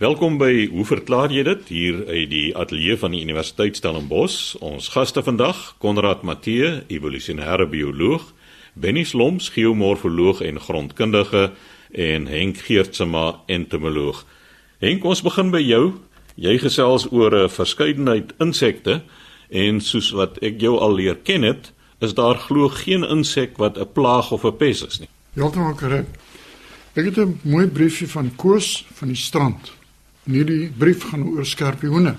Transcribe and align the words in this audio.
Welkom 0.00 0.38
by 0.40 0.62
Hoe 0.72 0.84
verklaar 0.88 1.28
jy 1.28 1.42
dit 1.44 1.66
hier 1.68 1.98
uit 2.08 2.30
die 2.30 2.54
ateljee 2.56 2.94
van 2.96 3.12
die 3.12 3.18
Universiteit 3.20 3.76
Stellenbosch. 3.76 4.54
Ons 4.64 4.86
gaste 4.94 5.20
vandag, 5.20 5.58
Konrad 5.76 6.22
Matthee, 6.24 6.70
evolusionêre 6.88 7.66
bioloog, 7.68 8.22
Benny 8.72 9.02
Sloms, 9.04 9.50
geomorfoloog 9.52 10.40
en 10.40 10.56
grondkundige 10.56 11.50
en 11.92 12.28
Henk 12.32 12.62
Geertsma, 12.64 13.42
entomoloog. 13.44 14.22
Henk, 14.80 15.04
ons 15.04 15.20
begin 15.20 15.52
by 15.52 15.60
jou. 15.60 15.82
Jy 16.40 16.54
gesels 16.62 17.04
oor 17.12 17.36
'n 17.36 17.52
verskeidenheid 17.52 18.32
insekte 18.40 19.02
en 19.50 19.80
soos 19.80 20.10
wat 20.16 20.38
ek 20.40 20.60
jou 20.60 20.78
al 20.78 20.94
leer 20.94 21.16
ken 21.16 21.42
het, 21.42 21.74
is 22.00 22.14
daar 22.14 22.40
glo 22.40 22.68
geen 22.68 23.04
insek 23.04 23.58
wat 23.58 23.76
'n 23.76 23.92
plaag 23.92 24.32
of 24.32 24.44
'n 24.44 24.56
pes 24.56 24.80
is 24.82 25.00
nie. 25.00 25.08
Heeltemal 25.34 25.74
korrek. 25.74 26.08
Ek 26.94 27.04
het 27.04 27.18
'n 27.18 27.40
mooi 27.42 27.66
briefie 27.66 28.08
van 28.08 28.32
Koos 28.36 28.86
van 28.94 29.08
die 29.08 29.16
strand. 29.16 29.79
En 30.24 30.32
hierdie 30.32 30.70
brief 30.78 31.08
gaan 31.10 31.24
oor 31.24 31.46
skorpioene. 31.46 32.16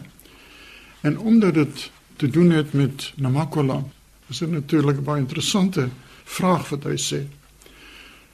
En 1.01 1.19
omdat 1.19 1.53
dit 1.53 1.91
te 2.15 2.27
doen 2.27 2.49
het 2.49 2.73
met 2.73 3.13
Namakwa, 3.15 3.83
is 4.27 4.37
dit 4.37 4.51
natuurlik 4.51 4.97
'n 4.97 5.03
baie 5.03 5.21
interessante 5.21 5.89
vraag 6.23 6.69
wat 6.69 6.83
hy 6.83 6.97
sê. 6.97 7.21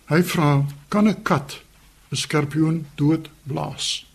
Hy 0.06 0.24
vra: 0.24 0.66
"Kan 0.88 1.08
'n 1.08 1.22
kat 1.22 1.62
'n 2.12 2.16
skorpioen 2.16 2.86
doodblaas?" 2.96 4.06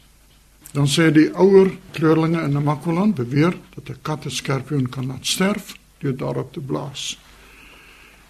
Dan 0.72 0.86
sê 0.86 1.12
die 1.12 1.30
ouer 1.34 1.70
kleurlinge 1.90 2.42
in 2.42 2.52
Namakwa 2.52 3.06
beweer 3.06 3.56
dat 3.74 3.88
'n 3.88 3.98
kat 4.02 4.24
'n 4.24 4.30
skorpioen 4.30 4.88
kan 4.88 5.06
laat 5.06 5.26
sterf 5.26 5.76
deur 5.98 6.16
daarop 6.16 6.52
te 6.52 6.60
blaas. 6.60 7.18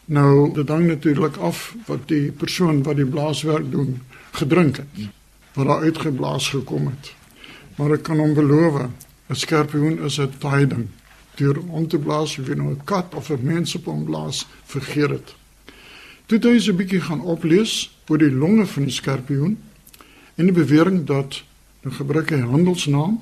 Nou, 0.05 0.55
dit 0.55 0.69
hang 0.69 0.87
natuurlik 0.87 1.37
af 1.37 1.75
wat 1.87 2.09
die 2.09 2.33
persoon 2.33 2.83
wat 2.83 2.97
die 2.97 3.07
blaaswerk 3.07 3.71
doen 3.71 4.03
gedrink 4.31 4.77
het. 4.77 5.09
Wat 5.55 5.67
daar 5.67 5.83
uitgeblaas 5.83 6.49
gekom 6.49 6.87
het. 6.87 7.13
Maar 7.77 7.91
ek 7.91 8.03
kan 8.03 8.19
hom 8.19 8.35
beloof, 8.35 8.89
'n 9.29 9.35
skorpioen 9.35 9.99
is 10.05 10.19
'n 10.21 10.33
taai 10.39 10.67
ding. 10.67 10.89
Deur 11.35 11.61
om 11.69 11.89
te 11.89 11.99
blaas, 11.99 12.39
of 12.39 12.47
jy 12.47 12.55
nou 12.55 12.71
'n 12.71 12.85
kat 12.85 13.15
of 13.15 13.31
'n 13.31 13.39
mens 13.43 13.75
op 13.75 13.85
hom 13.85 14.05
blaas, 14.05 14.47
vergeet 14.65 15.09
dit. 15.09 15.35
Toe 16.27 16.39
het 16.39 16.45
hy 16.45 16.59
se 16.59 16.73
bietjie 16.73 17.01
gaan 17.01 17.21
oplees 17.21 17.99
oor 18.09 18.19
die 18.19 18.33
longe 18.33 18.67
van 18.67 18.83
die 18.83 18.93
skorpioen 18.93 19.59
en 20.35 20.45
die 20.45 20.55
bewering 20.55 21.05
dat 21.07 21.43
nou 21.83 21.95
gebruik 21.95 22.31
hy 22.31 22.41
handelsnaam, 22.41 23.19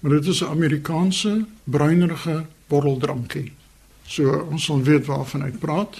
maar 0.00 0.10
dit 0.10 0.26
is 0.26 0.42
'n 0.42 0.50
Amerikaanse 0.52 1.44
bruinerige 1.64 2.44
borreldrankie. 2.68 3.52
So 4.06 4.46
ons 4.50 4.64
sal 4.64 4.82
weet 4.82 5.06
waarvan 5.06 5.42
hy 5.42 5.50
praat 5.50 5.98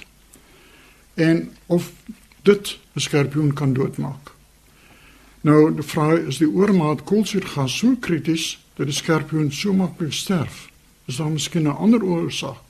en 1.14 1.50
of 1.66 1.92
dit 2.42 2.78
'n 2.94 3.00
skorpioen 3.00 3.52
kan 3.52 3.72
doodmaak. 3.72 4.33
Nou 5.44 5.74
die 5.76 5.84
vraag 5.84 6.30
is 6.30 6.38
die 6.40 6.48
oormaat 6.48 7.02
koolsuurgas 7.04 7.74
so 7.76 7.98
krities 8.00 8.54
dat 8.78 8.88
die 8.88 8.96
skorpioen 8.96 9.50
so 9.52 9.74
maklik 9.76 10.14
sterf. 10.16 10.70
Is 11.04 11.18
daar 11.20 11.28
miskien 11.28 11.68
'n 11.68 11.76
ander 11.76 12.02
oorsaak? 12.02 12.64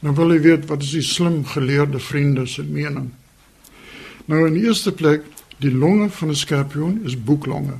Nou 0.00 0.14
wil 0.14 0.32
jy 0.32 0.40
weet 0.40 0.66
wat 0.66 0.82
is 0.82 0.90
die 0.90 1.02
slim 1.02 1.44
geleerde 1.44 1.98
vriende 1.98 2.46
se 2.46 2.62
mening. 2.62 3.10
Nou 4.24 4.46
in 4.46 4.52
die 4.52 4.62
eerste 4.66 4.92
plek, 4.92 5.22
die 5.56 5.74
longe 5.74 6.10
van 6.10 6.28
'n 6.28 6.34
skorpioen 6.34 7.00
is 7.04 7.24
boeklonge 7.24 7.74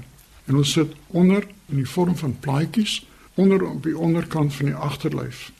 en 0.47 0.55
hulle 0.55 0.65
sit 0.65 0.93
onder 1.07 1.47
in 1.69 1.77
die 1.77 1.89
vorm 1.89 2.17
van 2.17 2.39
plaatjies 2.41 3.07
onder 3.35 3.63
op 3.63 3.83
die 3.83 3.99
onderkant 3.99 4.55
van 4.55 4.67
die 4.67 4.75
agterlyf. 4.75 5.53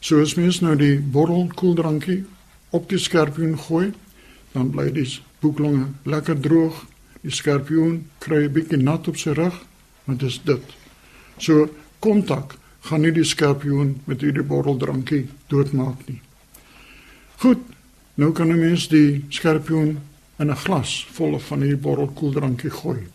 So 0.00 0.20
as 0.20 0.34
mens 0.34 0.60
nou 0.60 0.76
die 0.76 0.98
bottel 0.98 1.50
koeldrankie 1.54 2.24
op 2.70 2.88
die 2.88 2.98
skorpioen 2.98 3.58
gooi, 3.58 3.92
dan 4.52 4.70
bly 4.70 4.92
die 4.92 5.18
boeklonge 5.40 5.86
lekker 6.02 6.40
droog. 6.40 6.84
Die 7.22 7.30
skorpioen 7.32 8.06
kry 8.18 8.44
'n 8.44 8.52
bietjie 8.52 8.76
nat 8.76 9.08
op 9.08 9.16
sy 9.16 9.30
rug, 9.30 9.56
want 10.04 10.20
dit 10.20 10.28
is 10.28 10.40
dit. 10.44 10.64
So 11.38 11.68
kontak 12.00 12.56
gaan 12.80 13.00
nie 13.00 13.12
die 13.12 13.24
skorpioen 13.24 14.00
met 14.04 14.20
hierdie 14.20 14.46
botteldrankie 14.46 15.28
doodmaak 15.48 16.06
nie. 16.08 16.20
Goed, 17.36 17.60
nou 18.14 18.32
kan 18.32 18.48
'n 18.48 18.60
mens 18.60 18.88
die 18.88 19.24
skorpioen 19.28 19.98
in 20.38 20.50
'n 20.50 20.56
glas 20.56 21.06
vol 21.12 21.38
van 21.38 21.60
hierdie 21.60 21.82
bottel 21.82 22.08
koeldrankie 22.08 22.70
gooi. 22.70 23.06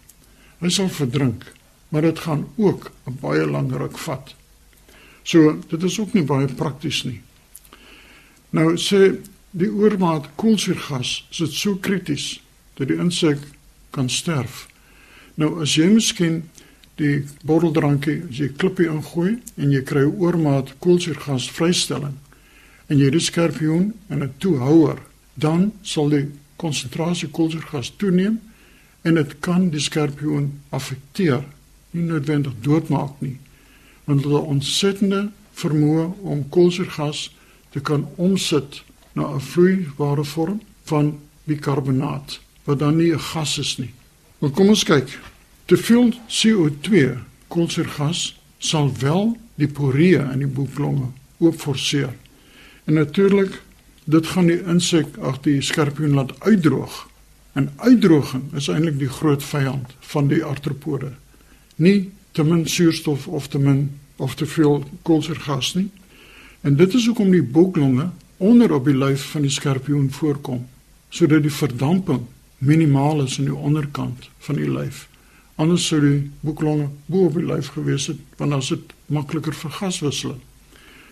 Hy 0.59 0.69
sal 0.69 0.89
verdrink, 0.89 1.43
maar 1.89 2.01
dit 2.01 2.19
gaan 2.19 2.47
ook 2.57 2.91
'n 3.07 3.17
baie 3.21 3.45
lang 3.45 3.71
ruk 3.71 3.97
vat. 3.97 4.35
So 5.23 5.59
dit 5.69 5.83
is 5.83 5.99
ook 5.99 6.13
nie 6.13 6.23
baie 6.23 6.47
prakties 6.47 7.03
nie. 7.03 7.21
Nou 8.49 8.77
sê 8.77 9.17
die 9.51 9.71
oormaat 9.71 10.29
koolsuurgas 10.35 11.27
is 11.31 11.37
dit 11.37 11.51
so 11.51 11.75
krities 11.75 12.41
dat 12.73 12.87
die 12.87 12.97
insek 12.97 13.39
kan 13.95 14.09
sterf. 14.11 14.65
Nou 15.39 15.61
as 15.63 15.75
jy 15.77 15.87
miskien 15.91 16.43
die 16.99 17.25
botteldrankie 17.47 18.21
as 18.29 18.39
jy 18.39 18.49
klippie 18.59 18.87
ingooi 18.91 19.35
en 19.57 19.71
jy 19.73 19.81
kry 19.87 20.05
oormaat 20.05 20.73
koolsuurgas 20.83 21.49
vrystelling 21.55 22.15
en 22.87 22.99
jy 23.01 23.09
die 23.11 23.23
skorpioen 23.23 23.93
in 24.09 24.23
'n 24.23 24.33
toehouer, 24.39 24.99
dan 25.35 25.71
sal 25.83 26.09
die 26.09 26.27
konsentrasie 26.57 27.29
koolsuurgas 27.29 27.91
toeneem 27.97 28.39
en 29.03 29.15
dit 29.15 29.39
kan 29.39 29.69
die 29.69 29.79
skorpioen 29.79 30.61
affekteer, 30.69 31.43
nie 31.91 32.03
noodwendig 32.03 32.53
doodmaak 32.61 33.21
nie 33.21 33.37
want 34.05 34.23
hulle 34.23 34.39
ontsettende 34.39 35.29
vermoë 35.57 36.05
om 36.21 36.43
koolsuurgas 36.49 37.29
te 37.73 37.81
kan 37.81 38.07
omsit 38.17 38.83
na 39.13 39.23
'n 39.33 39.41
vloeibare 39.41 40.23
vorm 40.23 40.61
van 40.83 41.19
bikarbonaat 41.43 42.39
wat 42.65 42.79
dan 42.79 42.97
nie 42.97 43.13
'n 43.13 43.19
gas 43.19 43.57
is 43.57 43.77
nie. 43.77 43.93
Maar 44.39 44.49
kom 44.49 44.67
ons 44.67 44.83
kyk. 44.83 45.19
Te 45.65 45.77
veel 45.77 46.13
CO2 46.27 47.17
koolsuurgas 47.47 48.41
sal 48.57 48.91
wel 48.99 49.37
die 49.55 49.67
poree 49.67 50.17
in 50.17 50.39
die 50.39 50.47
boeklonge 50.47 51.07
oopforceer. 51.37 52.13
En 52.83 52.93
natuurlik 52.93 53.61
dit 54.03 54.27
gaan 54.27 54.45
die 54.45 54.61
insek 54.63 55.17
ag 55.17 55.39
die 55.41 55.61
skorpioen 55.61 56.13
laat 56.13 56.39
uitdroog. 56.39 57.09
En 57.53 57.71
uitdroging 57.75 58.53
is 58.53 58.67
eintlik 58.67 58.99
die 58.99 59.09
groot 59.09 59.43
vyand 59.43 59.95
van 59.99 60.27
die 60.27 60.43
artropode. 60.43 61.11
Nie 61.75 62.11
te 62.31 62.43
min 62.43 62.67
suurstof 62.67 63.27
of 63.27 63.47
te 63.47 63.59
min 63.59 63.99
of 64.15 64.35
te 64.35 64.45
veel 64.45 64.83
koolsuurgas 65.01 65.73
nie. 65.73 65.89
En 66.61 66.75
dit 66.75 66.93
is 66.93 67.05
hoekom 67.05 67.31
die 67.31 67.43
boeklonge 67.43 68.09
onder 68.37 68.73
op 68.73 68.85
die 68.85 68.97
lyf 68.97 69.31
van 69.31 69.41
die 69.41 69.51
skorpioen 69.51 70.11
voorkom, 70.11 70.65
sodat 71.09 71.41
die 71.41 71.53
verdamping 71.53 72.25
minimaal 72.65 73.23
is 73.23 73.37
aan 73.39 73.49
die 73.49 73.55
onderkant 73.55 74.29
van 74.47 74.59
die 74.59 74.69
lyf. 74.69 75.05
Anders 75.55 75.87
sou 75.87 76.01
die 76.03 76.31
boeklonge 76.43 76.89
bo 77.05 77.29
op 77.29 77.37
die 77.39 77.45
lyf 77.45 77.71
gewees 77.77 78.09
het, 78.11 78.19
want 78.37 78.51
dan 78.51 78.63
is 78.63 78.73
dit 78.73 78.93
makliker 79.07 79.55
vir 79.55 79.71
gaswisseling. 79.79 80.41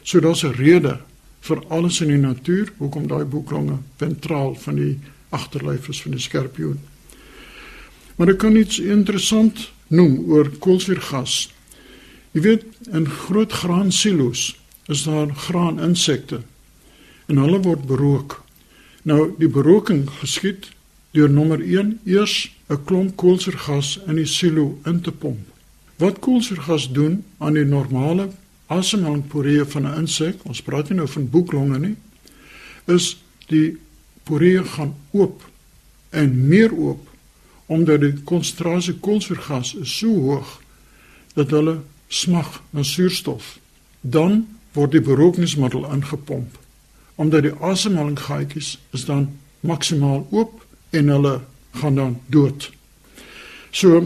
So 0.03 0.19
daar's 0.19 0.43
'n 0.43 0.55
rede 0.57 0.99
vir 1.41 1.63
alles 1.69 2.01
in 2.01 2.07
die 2.07 2.17
natuur 2.17 2.71
hoekom 2.77 3.07
daai 3.07 3.25
boeklonge 3.25 3.77
ventraal 3.97 4.55
van 4.55 4.75
die 4.75 4.99
agterlyf 5.29 5.89
is 5.89 6.01
van 6.01 6.11
die 6.11 6.19
skorpioen. 6.19 6.79
Maar 8.15 8.27
ek 8.27 8.37
kan 8.37 8.55
iets 8.55 8.79
interessant 8.79 9.71
noem 9.87 10.19
oor 10.29 10.49
koolsuurgas. 10.59 11.49
Jy 12.31 12.41
weet, 12.41 12.63
in 12.91 13.07
groot 13.09 13.51
graansilo's 13.51 14.55
is 14.91 15.03
daar 15.03 15.29
graaninsekte 15.47 16.41
en 17.27 17.37
hulle 17.37 17.59
word 17.63 17.85
berook. 17.87 18.43
Nou 19.03 19.33
die 19.39 19.49
berooking 19.49 20.09
geskied 20.21 20.69
deur 21.13 21.29
nommer 21.29 21.61
1 21.61 21.99
eers 22.05 22.51
'n 22.69 22.83
klomp 22.85 23.15
koolsuurgas 23.15 23.99
in 24.07 24.15
die 24.15 24.25
silo 24.25 24.79
in 24.85 25.01
te 25.01 25.11
pomp. 25.11 25.45
Wat 25.97 26.19
koolsuurgas 26.19 26.91
doen 26.91 27.23
aan 27.37 27.53
die 27.53 27.65
normale 27.65 28.29
asemhalingsporee 28.67 29.65
van 29.65 29.87
'n 29.87 29.97
insek, 29.97 30.35
ons 30.43 30.61
praat 30.61 30.89
nie 30.89 30.97
nou 30.97 31.07
van 31.07 31.29
boeklonge 31.29 31.79
nie, 31.79 31.95
is 32.85 33.17
die 33.47 33.77
poree 34.23 34.63
gaan 34.63 34.95
oop 35.11 35.43
en 36.09 36.47
meer 36.47 36.73
oop 36.73 37.09
omdat 37.65 38.01
die 38.01 38.13
konsentrasie 38.23 38.93
koolsuurgas 38.99 39.75
so 39.81 40.07
hoog 40.07 40.61
dat 41.33 41.49
hulle 41.49 41.81
smag 42.07 42.61
na 42.69 42.83
suurstof. 42.83 43.57
Dan 44.01 44.47
word 44.73 44.91
die 44.91 45.01
berookingsmiddel 45.01 45.91
ingepomp 45.93 46.59
omdat 47.15 47.41
die 47.41 47.53
asemhalingsgaatjies 47.61 48.79
is 48.91 49.05
dan 49.05 49.39
maksimaal 49.59 50.27
oop 50.31 50.62
en 50.93 51.09
hulle 51.13 51.33
gaan 51.79 51.95
dan 51.95 52.17
dood. 52.27 52.69
So 53.71 54.01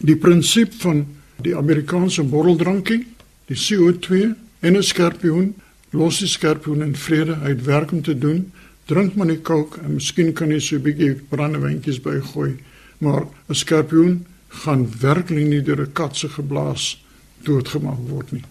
die 0.00 0.16
prinsip 0.16 0.72
van 0.80 1.04
die 1.44 1.56
Amerikaanse 1.56 2.24
borreldrankie, 2.24 3.06
die 3.48 3.56
CO2 3.56 4.34
en 4.60 4.76
'n 4.76 4.82
skorpioen, 4.82 5.54
los 5.90 6.18
die 6.18 6.28
skorpioen 6.28 6.82
in 6.82 6.96
vrede 6.96 7.36
uit 7.42 7.64
werk 7.64 7.92
om 7.92 8.02
te 8.02 8.18
doen. 8.18 8.52
Drink 8.84 9.14
maar 9.14 9.26
net 9.26 9.42
kook 9.42 9.76
en 9.76 9.94
miskien 9.94 10.32
kan 10.32 10.50
jy 10.50 10.60
so 10.60 10.76
'n 10.76 10.82
bietjie 10.82 11.14
brandewyntjies 11.28 12.00
bygooi, 12.00 12.56
maar 12.98 13.26
'n 13.48 13.54
skorpioen 13.54 14.26
gaan 14.48 14.88
werklik 15.00 15.46
nie 15.46 15.62
deur 15.62 15.80
'n 15.80 15.92
kat 15.92 16.16
se 16.16 16.28
geblaas 16.28 17.04
doodgemaak 17.42 18.08
word 18.08 18.32
nie. 18.32 18.44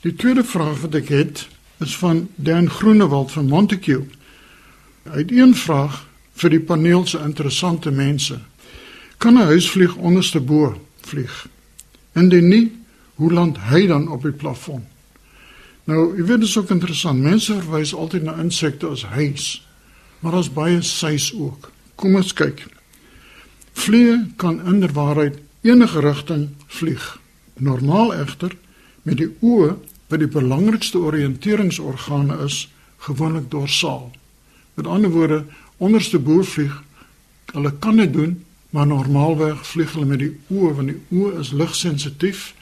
Die 0.00 0.14
tweede 0.14 0.44
vraag 0.44 0.80
wat 0.80 0.94
ek 0.94 1.08
het 1.08 1.48
is 1.80 1.96
van 1.96 2.28
Dan 2.34 2.70
Groenewald 2.70 3.32
van 3.32 3.46
Montague. 3.46 4.06
Hy 5.02 5.18
het 5.18 5.30
een 5.30 5.54
vraag 5.54 6.07
vir 6.38 6.54
die 6.54 6.62
paneel 6.62 7.06
se 7.06 7.18
interessante 7.18 7.90
mense. 7.90 8.38
Kan 9.18 9.34
'n 9.34 9.50
huisvlieg 9.50 9.96
onderste 9.96 10.40
bo 10.40 10.74
vlieg. 11.00 11.46
Indien 12.14 12.48
nie, 12.48 12.72
hoe 13.14 13.32
land 13.32 13.58
hy 13.58 13.86
dan 13.86 14.08
op 14.08 14.22
die 14.22 14.32
plafon? 14.32 14.84
Nou, 15.84 16.16
jy 16.16 16.24
weet 16.24 16.40
dit 16.40 16.48
is 16.48 16.56
ook 16.58 16.70
interessant. 16.70 17.22
Mense 17.22 17.54
verwys 17.54 17.94
altyd 17.94 18.22
na 18.22 18.34
insekte 18.34 18.86
as 18.86 19.02
huis, 19.02 19.66
maar 20.20 20.32
daar's 20.32 20.52
baie 20.52 20.82
sys 20.82 21.32
ook. 21.34 21.70
Kom 21.94 22.14
ons 22.14 22.32
kyk. 22.32 22.66
Vliee 23.72 24.18
kan 24.36 24.66
inderwaarheid 24.66 25.38
enige 25.60 26.00
rigting 26.00 26.48
vlieg. 26.66 27.18
Normaal 27.54 28.14
egter 28.14 28.56
met 29.02 29.16
die 29.16 29.30
oë 29.40 29.76
wat 30.08 30.20
die 30.20 30.30
belangrikste 30.30 30.98
oriënteringsorgane 30.98 32.38
is, 32.44 32.68
gewoonlik 32.98 33.50
dorsaal. 33.50 34.10
Met 34.74 34.86
ander 34.86 35.10
woorde, 35.10 35.44
onderste 35.78 36.18
boorvlieg, 36.18 36.74
hulle 37.52 37.72
kan 37.78 37.96
dit 37.96 38.12
doen, 38.12 38.44
maar 38.70 38.86
normaalweg 38.86 39.66
vlieg 39.66 39.92
hulle 39.92 40.06
met 40.06 40.18
die 40.18 40.34
oë 40.52 40.74
want 40.76 40.92
die 40.92 41.00
oë 41.16 41.38
is 41.40 41.52
ligsensitief 41.56 42.52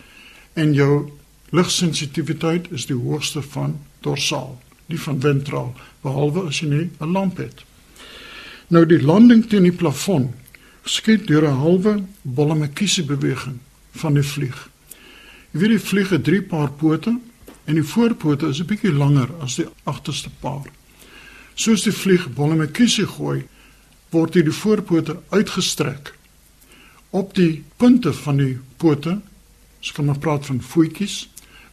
en 0.55 0.75
jou 0.77 1.09
ligsensitiwiteit 1.57 2.71
is 2.77 2.87
die 2.87 2.97
hoogste 2.97 3.43
van 3.43 3.79
dorsaal, 4.07 4.55
nie 4.87 5.01
van 5.01 5.21
ventraal, 5.21 5.73
behalwe 6.03 6.47
as 6.51 6.61
jy 6.61 6.69
nie 6.69 6.91
'n 7.01 7.13
lamp 7.13 7.37
het. 7.37 7.65
Nou 8.69 8.87
die 8.87 9.03
landing 9.03 9.47
teen 9.47 9.63
die 9.63 9.73
plafon 9.73 10.33
skiet 10.85 11.27
deur 11.27 11.47
'n 11.49 11.61
halwe 11.63 12.05
bollemekiese 12.23 13.05
beweging 13.05 13.59
van 13.91 14.15
die 14.15 14.23
vlieg. 14.23 14.69
Jy 15.51 15.61
weet 15.61 15.71
die 15.71 15.89
vlieg 15.89 16.09
het 16.11 16.25
drie 16.25 16.43
paar 16.43 16.71
pote 16.71 17.19
en 17.65 17.75
die 17.75 17.83
voorpote 17.83 18.47
is 18.47 18.61
'n 18.61 18.67
bietjie 18.67 18.93
langer 18.93 19.31
as 19.41 19.55
die 19.55 19.67
agterste 19.85 20.31
paar. 20.41 20.67
Soos 21.57 21.87
die 21.87 21.95
vlieg 21.97 22.27
bollemekiese 22.37 23.07
gooi, 23.09 23.47
word 24.13 24.35
die 24.37 24.53
voorpote 24.53 25.17
uitgestrek. 25.33 26.13
Op 27.17 27.33
die 27.35 27.65
punte 27.81 28.13
van 28.13 28.43
die 28.43 28.59
pote, 28.77 29.15
as 29.81 29.95
ek 29.95 30.03
maar 30.05 30.21
praat 30.21 30.45
van 30.51 30.61
voetjies, 30.61 31.23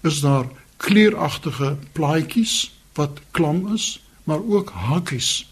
is 0.08 0.22
daar 0.24 0.48
kleuragtige 0.84 1.76
plaatjies 2.00 2.72
wat 2.96 3.20
klam 3.36 3.66
is, 3.76 4.00
maar 4.24 4.40
ook 4.40 4.72
hakies. 4.88 5.44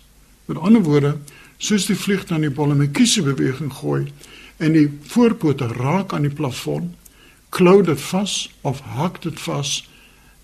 Met 0.47 0.63
ander 0.63 0.83
woorde, 0.87 1.17
soos 1.59 1.91
die 1.91 1.99
vlieg 1.99 2.23
dan 2.31 2.47
die 2.47 2.55
bollemekiese 2.55 3.27
beweging 3.27 3.71
gooi 3.83 4.05
en 4.63 4.75
die 4.79 4.87
voorpote 5.11 5.67
raak 5.75 6.15
aan 6.15 6.27
die 6.27 6.35
plafon, 6.35 6.93
klou 7.51 7.81
dit 7.83 7.99
vas 8.13 8.47
of 8.63 8.79
hak 8.95 9.19
dit 9.27 9.39
vas 9.43 9.81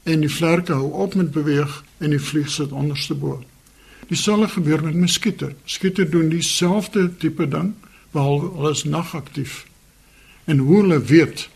en 0.04 0.28
die 0.28 0.32
vlerke 0.32 0.76
hou 0.76 0.92
op 1.08 1.16
met 1.16 1.32
beweeg 1.32 1.84
en 2.04 2.12
die 2.12 2.24
vlieg 2.24 2.52
sit 2.52 2.76
onderste 2.76 3.16
bo. 3.16 3.40
Dieselfde 4.08 4.48
gebeur 4.48 4.84
met 4.84 4.96
muskiete. 4.96 5.54
Muskiete 5.64 6.10
doen 6.10 6.30
dieselfde 6.30 7.10
tipe 7.18 7.48
ding 7.48 7.74
behalwe 8.12 8.52
hulle 8.56 8.72
is 8.72 8.84
nagaktief. 8.84 9.66
En 10.46 10.58
hoe 10.58 10.82
hulle 10.82 11.00
weet 11.02 11.50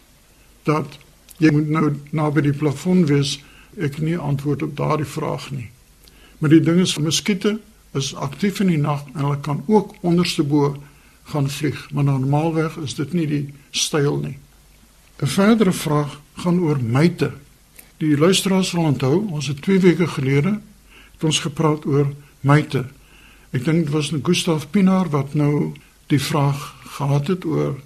dat 0.68 0.98
jy 1.38 1.52
moet 1.52 1.70
nou 1.70 1.94
naby 2.12 2.44
die 2.46 2.58
plafon 2.58 3.06
wees, 3.10 3.40
ek 3.80 4.02
nie 4.04 4.18
antwoord 4.18 4.66
op 4.68 4.76
daardie 4.78 5.08
vraag 5.08 5.48
nie. 5.56 5.70
Maar 6.40 6.50
die 6.58 6.64
ding 6.64 6.82
is 6.84 6.98
muskiete 7.00 7.60
is 7.98 8.14
aktief 8.16 8.60
in 8.64 8.72
die 8.72 8.80
nag 8.80 9.04
en 9.14 9.24
hulle 9.24 9.40
kan 9.44 9.64
ook 9.68 9.96
onderste 10.02 10.44
bo 10.44 10.76
gaan 11.32 11.50
vlieg, 11.50 11.80
maar 11.92 12.04
normaalweg 12.04 12.78
is 12.84 12.96
dit 13.00 13.14
nie 13.14 13.28
die 13.28 13.46
styl 13.72 14.20
nie. 14.20 14.38
'n 15.22 15.28
Verdere 15.28 15.72
vraag 15.72 16.20
gaan 16.36 16.60
oor 16.60 16.80
myte. 16.82 17.32
Die 17.98 18.18
luisteraars 18.18 18.70
sal 18.70 18.84
onthou, 18.84 19.28
ons 19.32 19.48
het 19.48 19.62
2 19.62 19.80
weke 19.80 20.08
gelede 20.08 20.60
het 21.14 21.24
ons 21.24 21.40
gepraat 21.40 21.86
oor 21.86 22.14
myte. 22.42 22.86
Ek 23.52 23.66
dink 23.66 23.86
dit 23.86 23.94
was 23.94 24.12
Gustav 24.24 24.70
Pinaar 24.72 25.10
wat 25.12 25.34
nou 25.34 25.74
die 26.08 26.22
vraag 26.22 26.74
gehad 26.98 27.28
het 27.28 27.46
oor 27.46 27.78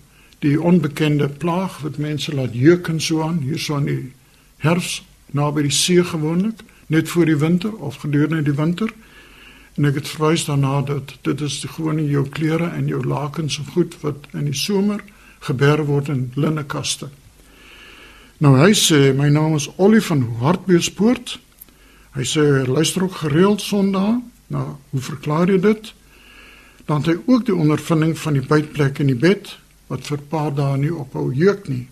die 0.43 0.57
onbekende 0.61 1.29
plaag 1.29 1.79
wat 1.81 1.97
mense 1.97 2.33
laat 2.35 2.53
jeuk 2.53 2.87
en 2.87 3.01
so 3.01 3.23
aan 3.23 3.41
hier 3.43 3.59
so 3.59 3.77
in 3.77 3.89
die 3.89 4.11
herfs 4.61 5.01
naby 5.35 5.65
die 5.65 5.73
see 5.73 6.03
gewoonlik, 6.03 6.61
net 6.87 7.09
voor 7.09 7.25
die 7.25 7.37
winter 7.41 7.73
of 7.83 7.97
gedurende 8.03 8.43
die 8.45 8.55
winter. 8.55 8.91
En 9.75 9.89
ek 9.89 9.99
het 9.99 10.07
verwys 10.07 10.45
daarna 10.47 10.79
dat 10.87 11.15
dit 11.27 11.41
is 11.43 11.59
die 11.65 11.71
gewone 11.71 12.05
jou 12.07 12.23
klere 12.29 12.69
en 12.71 12.87
jou 12.87 13.01
lakens 13.03 13.57
en 13.59 13.71
goed 13.73 13.97
wat 14.03 14.29
in 14.33 14.47
die 14.47 14.55
somer 14.55 15.01
geberg 15.43 15.89
word 15.89 16.09
in 16.13 16.29
linnekaste. 16.39 17.09
Nou 18.43 18.55
hy 18.59 18.71
sê 18.75 19.11
my 19.15 19.27
naam 19.31 19.57
is 19.57 19.67
Ollie 19.75 20.03
van 20.03 20.23
Hartbeespoort. 20.39 21.37
Hy 22.15 22.23
sê 22.27 22.45
hy 22.59 22.63
luister 22.69 23.03
ook 23.07 23.19
gereeld 23.25 23.63
Sondag. 23.63 24.21
Nou, 24.47 24.75
hoe 24.89 25.01
verklaar 25.01 25.49
jy 25.49 25.59
dit? 25.59 25.93
Dan 26.85 27.01
het 27.01 27.05
hy 27.05 27.17
ook 27.25 27.45
die 27.45 27.55
ondervinding 27.55 28.17
van 28.19 28.33
die 28.37 28.45
bytplek 28.45 28.99
in 28.99 29.09
die 29.13 29.19
bed 29.19 29.57
wat 29.87 30.07
vir 30.07 30.17
'n 30.17 30.27
paar 30.29 30.53
dae 30.53 30.77
nie 30.77 30.93
ophou 30.93 31.33
jeuk 31.33 31.67
nie. 31.67 31.87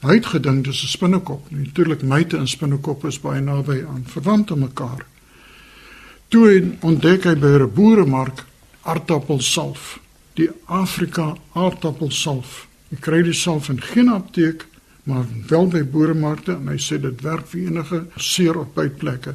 Hy 0.00 0.14
het 0.14 0.26
gedink 0.26 0.64
dis 0.64 0.82
'n 0.82 0.86
spinnekop. 0.86 1.50
Natuurlik 1.50 2.02
myte 2.02 2.36
en 2.36 2.48
spinnekop 2.48 3.04
is 3.04 3.20
baie 3.20 3.40
naby 3.40 3.84
aan 3.88 4.04
verwant 4.06 4.50
aan 4.50 4.58
mekaar. 4.58 5.06
Toe 6.28 6.76
ontdek 6.80 7.24
hy 7.24 7.34
by 7.34 7.46
'n 7.46 7.72
boeremark 7.74 8.44
aardappelsalf, 8.82 10.00
die 10.34 10.50
Afrika 10.64 11.36
aardappelsalf. 11.52 12.66
Jy 12.88 12.98
kry 13.00 13.22
dit 13.22 13.34
self 13.34 13.68
in 13.68 13.80
geen 13.80 14.08
apteek 14.08 14.66
maar 15.08 15.24
wel 15.46 15.66
by 15.66 15.84
boeremarkte 15.88 16.52
en 16.52 16.68
hy 16.68 16.76
sê 16.76 16.98
dit 17.00 17.20
werk 17.24 17.46
vir 17.48 17.60
enige 17.60 18.02
seer 18.16 18.58
op 18.60 18.74
bytplekke. 18.76 19.34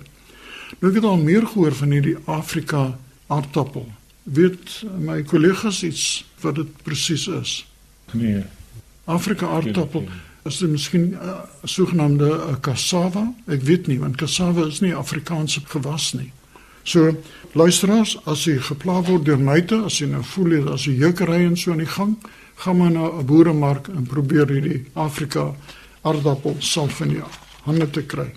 Nou 0.80 0.92
ek 0.92 1.00
het 1.00 1.08
al 1.08 1.22
meer 1.22 1.48
gehoor 1.48 1.76
van 1.76 1.92
hierdie 1.92 2.18
Afrika 2.26 3.00
aardappel. 3.28 3.88
Weet 4.24 4.84
my 5.00 5.22
kollegas 5.24 5.84
iets 5.84 6.26
wat 6.42 6.56
dit 6.56 6.84
presies 6.84 7.28
is? 7.28 7.56
Nee. 8.12 8.44
Afrika 9.06 9.48
aardappel 9.48 10.08
is 10.44 10.58
dit 10.58 10.70
miskien 10.70 11.10
'n 11.10 11.14
uh, 11.14 11.40
sogenaamde 11.64 12.30
uh, 12.30 12.56
cassava? 12.62 13.34
Ek 13.48 13.62
weet 13.62 13.88
nie 13.88 14.00
want 14.00 14.16
cassava 14.16 14.66
is 14.68 14.80
nie 14.80 14.96
Afrikaanse 14.96 15.62
gewas 15.66 16.14
nie. 16.14 16.32
So 16.84 17.16
luisteraars, 17.52 18.18
as 18.26 18.44
jy 18.44 18.58
gepla 18.60 19.02
word 19.08 19.26
deur 19.26 19.40
myte, 19.40 19.76
as 19.88 20.00
jy 20.00 20.08
nou 20.12 20.24
voel 20.24 20.52
jy 20.52 20.64
as 20.74 20.86
jy 20.86 20.98
jeukery 21.00 21.46
en 21.46 21.56
so 21.58 21.72
in 21.72 21.78
die 21.78 21.88
gang, 21.88 22.18
gaan 22.56 22.78
maar 22.78 22.92
na 22.92 23.08
'n 23.08 23.26
boeremark 23.26 23.88
en 23.88 24.04
probeer 24.04 24.48
hierdie 24.48 24.86
Afrika 24.94 25.56
aardappel 26.02 26.56
salf 26.60 27.00
in 27.02 27.12
jou 27.12 27.30
hande 27.64 27.90
te 27.90 28.04
kry. 28.04 28.34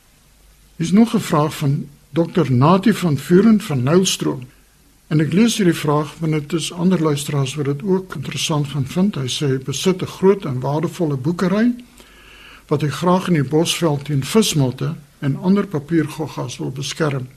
Hier's 0.77 0.93
nog 0.93 1.15
'n 1.15 1.21
vraag 1.21 1.55
van 1.57 1.89
Dr. 2.17 2.49
Nati 2.53 2.93
van 2.93 3.19
Vuren 3.19 3.61
van 3.61 3.83
Nylstroom. 3.83 4.47
En 5.13 5.21
ek 5.21 5.35
lees 5.37 5.59
hierdie 5.61 5.77
vraag 5.77 6.15
want 6.23 6.33
dit 6.33 6.57
is 6.57 6.73
ander 6.73 7.03
luisteraars 7.03 7.55
wat 7.61 7.69
dit 7.69 7.83
ook 7.85 8.17
interessant 8.17 8.73
gaan 8.73 8.87
vind. 8.89 9.19
Hy 9.21 9.29
sê 9.29 9.51
hy 9.53 9.59
besit 9.59 10.03
'n 10.03 10.15
groot 10.19 10.45
en 10.45 10.61
waardevolle 10.61 11.17
boekery 11.17 11.75
wat 12.69 12.83
hy 12.83 12.89
graag 12.89 13.29
in 13.29 13.39
die 13.43 13.51
Bosveld 13.51 14.05
teen 14.05 14.25
vismotte 14.25 14.95
en 15.19 15.37
ander 15.37 15.67
papiergoggas 15.67 16.59
wil 16.59 16.71
beskerm. 16.71 17.29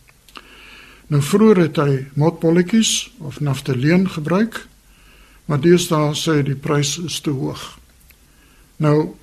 Nou 1.08 1.22
vroeër 1.22 1.58
het 1.58 1.76
hy 1.76 2.08
motbolletjies 2.14 3.12
of 3.20 3.40
naftaleen 3.40 4.10
gebruik 4.10 4.70
Maar 5.50 5.62
deesdae 5.66 6.14
sê 6.14 6.44
die 6.46 6.56
prys 6.56 7.00
is 7.02 7.16
te 7.26 7.32
hoog. 7.34 7.62
Nou 8.78 9.16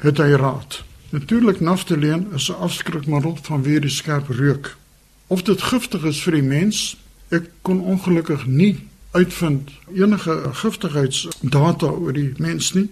het 0.00 0.22
hy 0.24 0.30
raad. 0.40 0.78
Natuurlik 1.12 1.60
naftaleen 1.60 2.30
is 2.32 2.48
'n 2.48 2.60
afskrikmiddel 2.64 3.36
vanweë 3.42 3.80
die 3.84 3.92
skerp 3.92 4.28
reuk. 4.28 4.76
Of 5.26 5.42
dit 5.42 5.62
giftig 5.62 6.04
is 6.04 6.20
vir 6.22 6.38
die 6.38 6.46
mens, 6.46 6.96
ek 7.34 7.48
kon 7.66 7.80
ongelukkig 7.82 8.46
nie 8.46 8.76
uitvind 9.16 9.72
enige 9.94 10.34
giftigheidsdata 10.60 11.88
oor 11.90 12.14
die 12.14 12.32
mens 12.38 12.72
nie, 12.76 12.86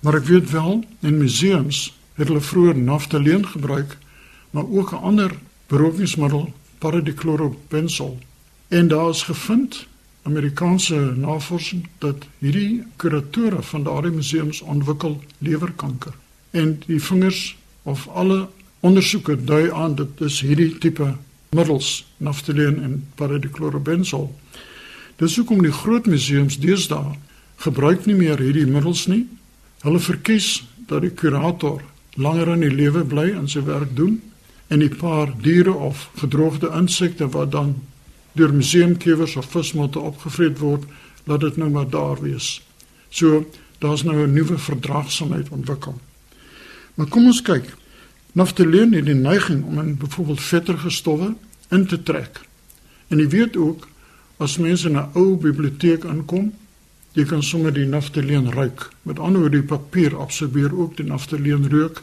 maar 0.00 0.16
ek 0.20 0.28
weet 0.30 0.50
wel 0.54 0.84
in 1.04 1.18
museums 1.18 1.90
het 2.16 2.30
hulle 2.30 2.40
vroeër 2.40 2.78
naftaleen 2.78 3.44
gebruik, 3.46 3.98
maar 4.50 4.64
ook 4.64 4.92
'n 4.92 5.04
ander 5.10 5.32
berookingsmiddel, 5.66 6.52
paradichlorobenzol. 6.78 8.18
En 8.68 8.88
daar 8.88 9.08
is 9.08 9.22
gevind 9.22 9.86
Amerikaanse 10.22 11.12
navorsing 11.16 11.88
dat 11.98 12.26
hierdie 12.38 12.82
kuratore 12.96 13.62
van 13.62 13.82
daardie 13.82 14.10
museums 14.10 14.60
ontwikkel 14.60 15.20
lewerkanker. 15.38 16.14
En 16.50 16.82
die 16.86 17.02
vingers 17.02 17.56
of 17.82 18.08
alle 18.08 18.48
ondersoeke 18.80 19.44
dui 19.44 19.70
aan 19.72 19.94
dat 19.94 20.18
dis 20.18 20.40
hierdie 20.40 20.78
tipe 20.78 21.14
middels, 21.50 22.06
naftaleen 22.16 22.82
en 22.82 23.06
paradichlorobenzol. 23.14 24.30
Dis 25.16 25.36
hoekom 25.36 25.62
die 25.62 25.72
groot 25.72 26.06
museums 26.06 26.58
deesdae 26.60 27.16
gebruik 27.64 28.06
nie 28.06 28.16
meer 28.16 28.40
hierdie 28.42 28.66
middels 28.68 29.06
nie. 29.06 29.24
Hulle 29.84 30.00
verkies 30.02 30.64
dat 30.90 31.02
die 31.06 31.14
kurator 31.14 31.82
langer 32.16 32.52
in 32.54 32.64
die 32.64 32.72
lewe 32.74 33.04
bly 33.04 33.30
en 33.36 33.48
sy 33.48 33.62
werk 33.64 33.94
doen 33.96 34.18
en 34.72 34.82
die 34.82 34.92
paar 34.92 35.32
diere 35.42 35.72
of 35.72 36.08
gedroogde 36.20 36.72
insekte 36.74 37.28
wat 37.32 37.52
dan 37.54 37.76
deur 38.36 38.52
museumkewers 38.52 39.36
of 39.40 39.48
vismotte 39.52 40.00
opgevreet 40.00 40.58
word, 40.60 40.84
laat 41.24 41.40
dit 41.40 41.56
nou 41.56 41.70
maar 41.72 41.88
daar 41.88 42.20
wees. 42.20 42.60
So 43.08 43.46
daar's 43.80 44.02
nou 44.02 44.16
'n 44.26 44.32
nuwe 44.32 44.58
verdraagsaamheid 44.58 45.48
ontwikkel. 45.48 46.00
Maar 46.94 47.06
kom 47.06 47.26
ons 47.26 47.42
kyk. 47.42 47.74
Naftaleen 48.36 48.92
het 48.92 49.06
die 49.08 49.16
neiging 49.16 49.64
om 49.64 49.78
in 49.80 49.96
byvoorbeeld 49.96 50.42
vetterige 50.42 50.90
stowwe 50.90 51.34
in 51.72 51.86
te 51.86 52.02
trek. 52.02 52.40
En 53.08 53.18
jy 53.18 53.28
weet 53.32 53.56
ook 53.56 53.88
as 54.36 54.58
mense 54.60 54.88
in 54.88 54.96
'n 54.96 55.10
ou 55.14 55.36
biblioteek 55.40 56.04
aankom 56.04 56.52
Jy 57.16 57.24
kan 57.24 57.42
sommer 57.42 57.72
die 57.72 57.86
naftaleen 57.88 58.50
ruik. 58.52 58.90
Met 59.08 59.18
ander 59.18 59.40
woorde, 59.40 59.62
die 59.62 59.68
papier 59.68 60.16
absorbeer 60.20 60.74
ook 60.76 60.98
die 60.98 61.06
naftaleen 61.08 61.64
reuk. 61.72 62.02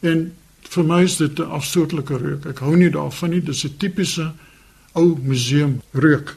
En 0.00 0.30
vir 0.72 0.86
my 0.88 1.02
is 1.04 1.16
dit 1.16 1.38
'n 1.38 1.50
afstotelike 1.60 2.16
reuk. 2.16 2.46
Ek 2.46 2.58
hou 2.58 2.76
nie 2.76 2.90
daarvan 2.90 3.30
nie. 3.30 3.42
Dis 3.42 3.64
'n 3.64 3.76
tipiese 3.76 4.32
ou 4.92 5.18
museum 5.22 5.80
reuk. 5.92 6.36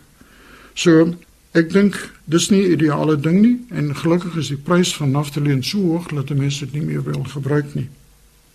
So 0.74 1.16
ek 1.52 1.72
dink 1.72 2.12
dis 2.26 2.50
nie 2.50 2.64
'n 2.68 2.72
ideale 2.72 3.20
ding 3.20 3.42
nie 3.42 3.66
en 3.70 3.96
gelukkig 3.96 4.36
is 4.36 4.48
die 4.48 4.58
prys 4.58 4.96
van 4.96 5.12
naftaleen 5.12 5.64
so 5.64 5.78
hoog 5.78 6.08
dat 6.08 6.30
mense 6.30 6.66
dit 6.66 6.74
nie 6.74 6.82
meer 6.82 7.04
wil 7.04 7.24
gebruik 7.24 7.74
nie. 7.74 7.90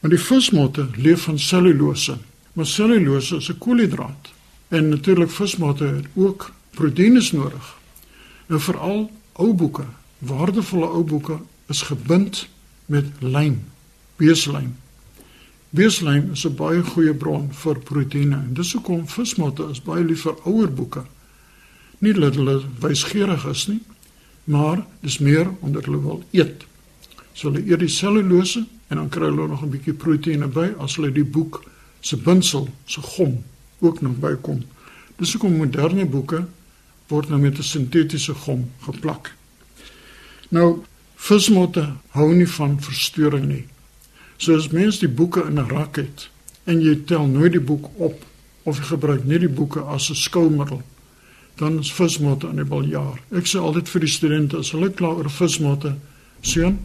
Maar 0.00 0.10
die 0.10 0.20
vismotte 0.20 0.88
leef 0.96 1.22
van 1.22 1.38
selulose. 1.38 2.18
Maar 2.52 2.66
selulose 2.66 3.36
is 3.36 3.48
'n 3.50 3.58
koolhidraat. 3.58 4.32
En 4.68 4.88
natuurlik 4.88 5.30
vismotte 5.30 5.84
het 5.84 6.06
ook 6.14 6.52
proteïene 6.70 7.28
nodig. 7.32 7.76
Nou 8.46 8.60
veral 8.60 9.10
ou 9.32 9.54
boeke, 9.54 9.84
waardevolle 10.18 10.86
ou 10.86 11.04
boeke 11.04 11.38
is 11.66 11.82
gebind 11.82 12.48
met 12.86 13.06
lym, 13.20 13.62
beeslym. 14.16 14.76
Beeslym 15.70 16.30
is 16.32 16.44
'n 16.46 16.54
baie 16.54 16.82
goeie 16.82 17.14
bron 17.14 17.52
vir 17.52 17.78
proteïene 17.78 18.34
en 18.34 18.54
dis 18.54 18.72
hoekom 18.72 19.08
vismotte 19.08 19.68
is 19.70 19.82
baie 19.82 20.04
lief 20.04 20.20
vir 20.20 20.36
ouer 20.44 20.72
boeke. 20.72 21.04
Nie 21.98 22.12
dat 22.12 22.34
hulle 22.34 22.62
wysgerig 22.80 23.46
is 23.46 23.66
nie, 23.66 23.82
maar 24.44 24.86
dis 25.00 25.18
meer 25.18 25.50
omdat 25.60 25.84
hulle 25.84 26.00
wil 26.00 26.22
eet. 26.30 26.66
So 27.38 27.52
hulle 27.52 27.62
eet 27.62 27.84
die 27.84 27.92
selulose 27.92 28.64
en 28.90 28.98
dan 28.98 29.10
kry 29.14 29.28
hulle 29.30 29.46
nog 29.46 29.62
'n 29.62 29.70
bietjie 29.70 29.94
proteïene 29.94 30.48
by 30.50 30.74
as 30.82 30.96
hulle 30.96 31.12
die 31.14 31.24
boek 31.24 31.62
se 32.00 32.16
bindsel, 32.16 32.68
se 32.84 33.00
gom 33.00 33.44
ook 33.78 34.00
nog 34.00 34.18
bykom. 34.18 34.64
Dis 35.16 35.32
hoekom 35.32 35.56
moderne 35.56 36.06
boeke 36.06 36.46
word 37.08 37.28
nou 37.28 37.40
met 37.40 37.58
'n 37.58 37.62
sintetiese 37.62 38.34
gom 38.34 38.70
geplak. 38.80 39.34
Nou 40.48 40.82
vismotte 41.14 41.92
hou 42.10 42.34
nie 42.34 42.48
van 42.48 42.82
verstoring 42.82 43.46
nie. 43.46 43.66
So 44.36 44.56
as 44.56 44.68
mens 44.68 44.98
die 44.98 45.08
boeke 45.08 45.44
in 45.46 45.58
'n 45.58 45.68
rak 45.68 45.96
het 45.96 46.30
en 46.64 46.80
jy 46.80 47.04
tel 47.04 47.26
nooit 47.26 47.52
die 47.52 47.60
boek 47.60 47.88
op 47.96 48.24
of 48.62 48.78
jy 48.78 48.84
gebruik 48.84 49.24
net 49.24 49.40
die 49.40 49.48
boeke 49.48 49.80
as 49.80 50.10
'n 50.10 50.14
skoumiddel, 50.14 50.82
dan 51.56 51.78
is 51.78 51.92
vismotte 51.92 52.48
in 52.48 52.56
die 52.56 52.64
baljaar. 52.64 53.20
Ek 53.30 53.46
sê 53.46 53.58
altyd 53.58 53.88
vir 53.88 54.00
die 54.00 54.10
studente 54.10 54.56
as 54.56 54.70
hulle 54.70 54.90
kla 54.90 55.08
oor 55.08 55.30
vismotte, 55.30 55.94
seun, 56.40 56.78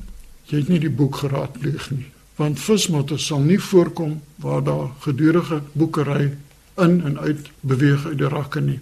jy 0.50 0.58
het 0.58 0.70
nie 0.70 0.80
die 0.80 0.92
boek 0.92 1.16
geraadpleeg 1.24 1.92
nie, 1.92 2.06
want 2.36 2.60
vismotte 2.60 3.18
sal 3.18 3.40
nie 3.40 3.60
voorkom 3.60 4.22
waar 4.36 4.64
daar 4.64 4.90
gedurende 5.00 5.62
boekery 5.74 6.34
in 6.78 7.02
en 7.06 7.20
uit 7.20 7.50
beweeg 7.62 8.06
uit 8.06 8.18
die 8.18 8.30
rakke 8.30 8.62
nie. 8.62 8.80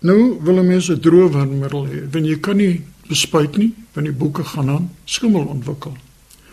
Nou 0.00 0.38
wil 0.44 0.62
mense 0.62 0.92
'n 0.92 1.00
droogwarmmiddel 1.00 1.86
hê, 1.86 2.10
want 2.10 2.26
jy 2.26 2.38
kan 2.40 2.56
nie 2.56 2.84
bespuit 3.08 3.56
nie, 3.56 3.74
want 3.92 4.06
die 4.06 4.16
boeke 4.16 4.44
gaan 4.44 4.66
dan 4.66 4.90
skimmel 5.04 5.44
ontwikkel. 5.44 5.96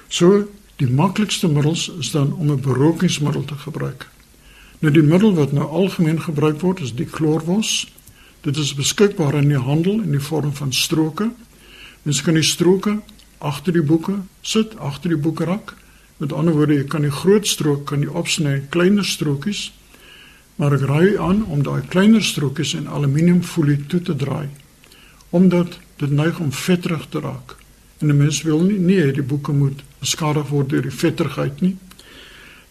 So 0.07 0.47
die 0.75 0.89
maklikste 0.89 1.47
middels 1.47 1.91
is 1.99 2.11
dan 2.11 2.33
om 2.33 2.51
'n 2.51 2.61
berookingsmiddel 2.61 3.45
te 3.45 3.55
gebruik. 3.55 4.09
Nou 4.79 4.93
die 4.93 5.03
middel 5.03 5.33
wat 5.33 5.51
nou 5.51 5.65
algemeen 5.65 6.21
gebruik 6.21 6.59
word 6.61 6.79
is 6.79 6.95
die 6.95 7.05
klorwos. 7.05 7.91
Dit 8.41 8.57
is 8.57 8.73
beskikbaar 8.73 9.33
in 9.33 9.47
die 9.47 9.57
handel 9.57 10.01
in 10.01 10.11
die 10.11 10.19
vorm 10.19 10.53
van 10.53 10.73
stroke. 10.73 11.31
Mens 12.01 12.21
kan 12.21 12.33
die 12.33 12.43
stroke 12.43 12.99
agter 13.43 13.75
die 13.75 13.83
boeke 13.83 14.21
sit, 14.41 14.77
agter 14.79 15.13
die 15.13 15.19
boekerak. 15.19 15.75
Met 16.17 16.33
ander 16.33 16.55
woorde, 16.55 16.77
jy 16.79 16.87
kan 16.87 17.05
die 17.05 17.11
groot 17.11 17.47
strook 17.47 17.85
kan 17.91 18.01
jy 18.01 18.11
opsny 18.11 18.57
in 18.59 18.69
kleiner 18.73 19.05
strokies. 19.05 19.71
Maar 20.55 20.77
ek 20.77 20.85
raai 20.87 21.17
aan 21.17 21.43
om 21.51 21.63
daai 21.65 21.81
kleiner 21.89 22.23
strokies 22.23 22.75
in 22.77 22.87
aluminiumfolie 22.87 23.85
toe 23.87 24.01
te 24.01 24.15
draai 24.15 24.49
omdat 25.33 25.79
dit 25.97 26.11
neig 26.13 26.37
om 26.39 26.51
vetterig 26.53 27.07
te 27.09 27.19
raak. 27.19 27.55
En 27.97 28.07
'n 28.07 28.17
mens 28.17 28.41
wil 28.41 28.59
nie 28.61 28.79
nee, 28.79 29.11
die 29.11 29.23
boeke 29.23 29.51
moet 29.51 29.81
beskadig 29.99 30.47
word 30.47 30.69
deur 30.69 30.81
die 30.81 30.91
vetterigheid 30.93 31.61
nie. 31.61 31.77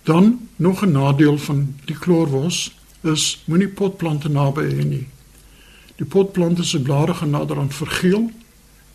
Dan 0.02 0.48
nog 0.56 0.84
'n 0.84 0.92
nadeel 0.92 1.38
van 1.38 1.74
die 1.84 1.98
klorwos 1.98 2.70
is 3.00 3.42
moenie 3.44 3.68
potplante 3.68 4.28
naby 4.28 4.62
hê 4.62 4.84
nie. 4.84 5.06
Die 5.96 6.06
potplante 6.06 6.64
se 6.64 6.80
blare 6.80 7.14
gaan 7.14 7.30
naderhand 7.30 7.74
vergeel 7.74 8.30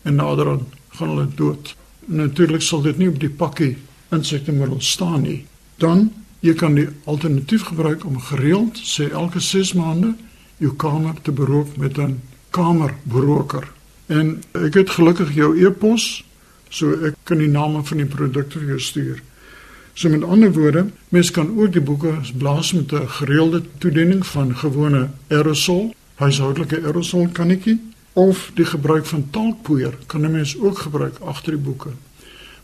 en 0.08 0.16
naderhand 0.16 0.62
gaan 0.96 1.12
hulle 1.12 1.28
dood. 1.36 1.74
Natuurlik 2.06 2.64
sal 2.64 2.82
dit 2.82 2.98
nie 2.98 3.10
op 3.12 3.20
die 3.20 3.30
pakkie 3.30 3.76
insektemiddel 4.14 4.80
staan 4.80 5.26
nie. 5.26 5.42
Dan 5.76 6.08
jy 6.40 6.54
kan 6.56 6.78
die 6.78 6.88
alternatief 7.10 7.68
gebruik 7.68 8.06
om 8.08 8.20
gereeld 8.30 8.80
sê 8.80 9.10
elke 9.10 9.42
6 9.42 9.74
maande 9.78 10.14
jou 10.62 10.72
kamer 10.80 11.18
te 11.22 11.32
berook 11.32 11.76
met 11.76 11.98
'n 11.98 12.20
kamerberoker. 12.50 13.68
En 14.06 14.42
ek 14.52 14.74
het 14.74 14.90
gelukkig 14.90 15.34
jou 15.34 15.50
e-pos 15.66 16.24
so 16.68 16.92
ek 17.06 17.14
kan 17.24 17.38
die 17.38 17.48
name 17.48 17.84
van 17.84 17.96
die 17.96 18.06
produkte 18.06 18.58
vir 18.58 18.68
jou 18.68 18.80
stuur. 18.80 19.22
So 19.94 20.08
met 20.08 20.22
ander 20.22 20.52
woorde, 20.52 20.86
mens 21.08 21.30
kan 21.30 21.58
ook 21.58 21.72
die 21.72 21.80
boeke 21.80 22.14
blaas 22.38 22.72
met 22.72 22.92
'n 22.92 23.08
gereelde 23.08 23.62
toediening 23.78 24.26
van 24.26 24.56
gewone 24.56 25.08
aerosol, 25.28 25.94
huishoudelike 26.14 26.82
aerosol 26.82 27.28
kannetjie 27.32 27.78
of 28.18 28.50
die 28.54 28.66
gebruik 28.66 29.06
van 29.06 29.30
talkpoeier 29.30 29.94
kan 30.06 30.20
'n 30.20 30.30
mens 30.30 30.58
ook 30.58 30.78
gebruik 30.78 31.18
agter 31.18 31.52
die 31.52 31.62
boeke. 31.62 31.90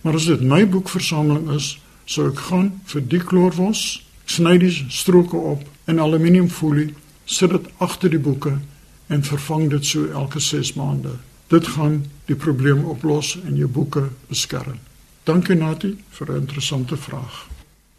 Maar 0.01 0.15
as 0.15 0.25
dit 0.25 0.41
my 0.41 0.69
boekversameling 0.69 1.51
is, 1.51 1.81
sou 2.05 2.29
ek 2.29 2.39
gaan 2.39 2.81
vir 2.85 3.03
die 3.09 3.25
klorwos, 3.25 4.07
sny 4.25 4.59
die 4.59 4.85
stroke 4.89 5.37
op 5.37 5.63
in 5.85 6.01
aluminiumfolie, 6.01 6.95
sit 7.25 7.51
dit 7.51 7.67
agter 7.77 8.11
die 8.11 8.19
boeke 8.19 8.59
en 9.07 9.23
vervang 9.23 9.71
dit 9.71 9.87
so 9.87 10.07
elke 10.07 10.41
6 10.41 10.73
maande. 10.73 11.17
Dit 11.47 11.67
gaan 11.67 12.05
die 12.27 12.37
probleem 12.37 12.85
oplos 12.85 13.39
en 13.47 13.57
jou 13.57 13.69
boeke 13.69 14.09
beskerm. 14.29 14.79
Dankie 15.25 15.57
Nati 15.57 15.97
vir 16.11 16.31
'n 16.31 16.41
interessante 16.41 16.97
vraag. 16.97 17.54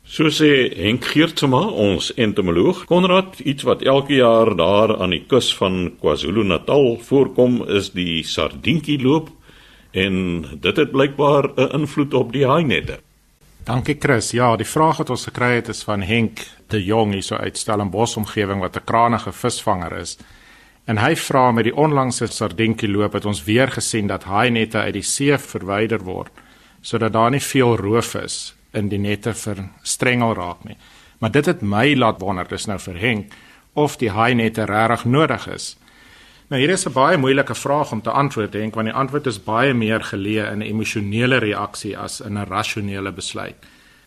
So 0.05 0.29
sê 0.29 0.69
Henk 0.77 1.07
Geertsma, 1.09 1.63
ons 1.65 2.12
entomoloog. 2.21 2.83
Konrad, 2.85 3.39
iets 3.41 3.65
wat 3.65 3.81
elke 3.81 4.19
jaar 4.19 4.51
daar 4.53 4.91
aan 5.01 5.15
die 5.15 5.24
kus 5.25 5.50
van 5.57 5.95
KwaZulu-Natal 5.97 7.00
voorkom, 7.01 7.63
is 7.74 7.89
die 7.97 8.21
sardientjie 8.24 9.00
loop 9.01 9.31
en 9.97 10.45
dit 10.62 10.77
het 10.77 10.91
blykbaar 10.93 11.50
'n 11.57 11.81
invloed 11.81 12.13
op 12.13 12.31
die 12.31 12.45
haainette. 12.45 13.00
Dankie 13.63 13.97
Chris. 14.00 14.31
Ja, 14.31 14.55
die 14.55 14.65
vraag 14.65 14.97
wat 14.97 15.09
ons 15.09 15.25
gekry 15.25 15.55
het 15.55 15.67
is 15.67 15.83
van 15.83 16.01
Henk 16.01 16.39
de 16.67 16.83
Jong 16.83 17.13
hier 17.13 17.24
so 17.24 17.35
uit 17.35 17.57
Stellenbosch 17.57 18.17
omgewing 18.17 18.59
wat 18.59 18.75
'n 18.75 18.83
krangige 18.85 19.31
visvanger 19.31 19.97
is. 19.97 20.17
En 20.85 20.97
hy 20.97 21.15
vra 21.15 21.51
met 21.51 21.63
die 21.63 21.75
onlangse 21.75 22.27
sardientjie 22.27 22.89
loop 22.89 23.13
het 23.13 23.25
ons 23.25 23.43
weer 23.43 23.67
gesien 23.67 24.07
dat 24.07 24.24
haainette 24.24 24.77
uit 24.77 24.93
die 24.93 25.01
see 25.01 25.38
verwyder 25.38 26.03
word 26.03 26.29
sodat 26.81 27.13
daar 27.13 27.31
nie 27.31 27.41
veel 27.41 27.75
roof 27.77 28.15
is 28.15 28.55
in 28.75 28.89
die 28.89 29.00
nette 29.00 29.34
vir 29.34 29.63
strengel 29.84 30.36
raak 30.36 30.63
nie. 30.63 30.77
Maar 31.20 31.32
dit 31.32 31.46
het 31.46 31.62
my 31.62 31.96
laat 31.96 32.20
wonder, 32.20 32.48
dis 32.48 32.67
nou 32.67 32.77
vir 32.79 33.00
Henk 33.00 33.34
of 33.74 33.98
die 33.98 34.12
haainette 34.12 34.65
regtig 34.65 35.05
nodig 35.05 35.48
is. 35.48 35.75
Nou 36.50 36.60
hier 36.62 36.70
is 36.70 36.86
'n 36.86 36.94
baie 36.94 37.17
moeilike 37.17 37.55
vraag 37.55 37.91
om 37.91 38.01
te 38.01 38.12
antwoord, 38.12 38.53
Henk, 38.53 38.75
want 38.75 38.88
die 38.88 38.96
antwoord 38.96 39.27
is 39.27 39.44
baie 39.44 39.74
meer 39.74 40.00
geleë 40.00 40.51
in 40.51 40.60
'n 40.60 40.70
emosionele 40.70 41.38
reaksie 41.38 41.98
as 41.98 42.22
in 42.22 42.38
'n 42.38 42.46
rasionele 42.46 43.12
besluit. 43.12 43.55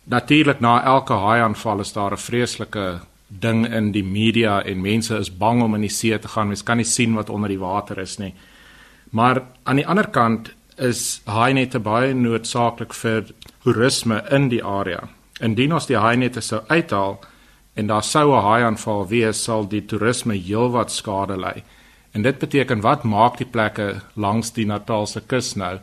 Natuurlik 0.03 0.59
na 0.59 0.83
elke 0.83 1.13
haaiaanval 1.13 1.79
is 1.79 1.93
daar 1.93 2.11
'n 2.11 2.17
vreeslike 2.17 2.99
ding 3.27 3.67
in 3.73 3.91
die 3.91 4.03
media 4.03 4.63
en 4.63 4.81
mense 4.81 5.17
is 5.17 5.37
bang 5.37 5.61
om 5.63 5.75
in 5.75 5.81
die 5.81 5.89
see 5.89 6.19
te 6.19 6.27
gaan. 6.27 6.47
Mens 6.47 6.63
kan 6.63 6.77
nie 6.77 6.85
sien 6.85 7.13
wat 7.13 7.29
onder 7.29 7.49
die 7.49 7.59
water 7.59 7.97
is 7.97 8.17
nie. 8.17 8.33
Maar 9.09 9.41
aan 9.63 9.75
die 9.75 9.87
ander 9.87 10.07
kant 10.07 10.53
is 10.79 11.21
haainette 11.25 11.79
baie 11.79 12.13
noodsaaklik 12.13 12.93
vir 12.93 13.25
toerisme 13.63 14.21
in 14.31 14.49
die 14.49 14.63
area. 14.63 15.07
Indien 15.41 15.73
ons 15.73 15.87
die 15.87 15.97
haainette 15.97 16.41
sou 16.41 16.61
uithaal 16.69 17.19
en 17.75 17.87
daar 17.87 18.03
sou 18.03 18.31
'n 18.31 18.43
haaiaanval 18.43 19.07
wees, 19.07 19.43
sal 19.43 19.67
die 19.67 19.81
toerisme 19.81 20.33
heelwat 20.33 20.91
skade 20.91 21.37
ly. 21.37 21.63
En 22.13 22.21
dit 22.21 22.39
beteken 22.39 22.81
wat 22.81 23.03
maak 23.03 23.37
die 23.37 23.47
plekke 23.47 24.01
langs 24.15 24.51
die 24.51 24.65
Natalse 24.65 25.21
kus 25.21 25.55
nou? 25.55 25.79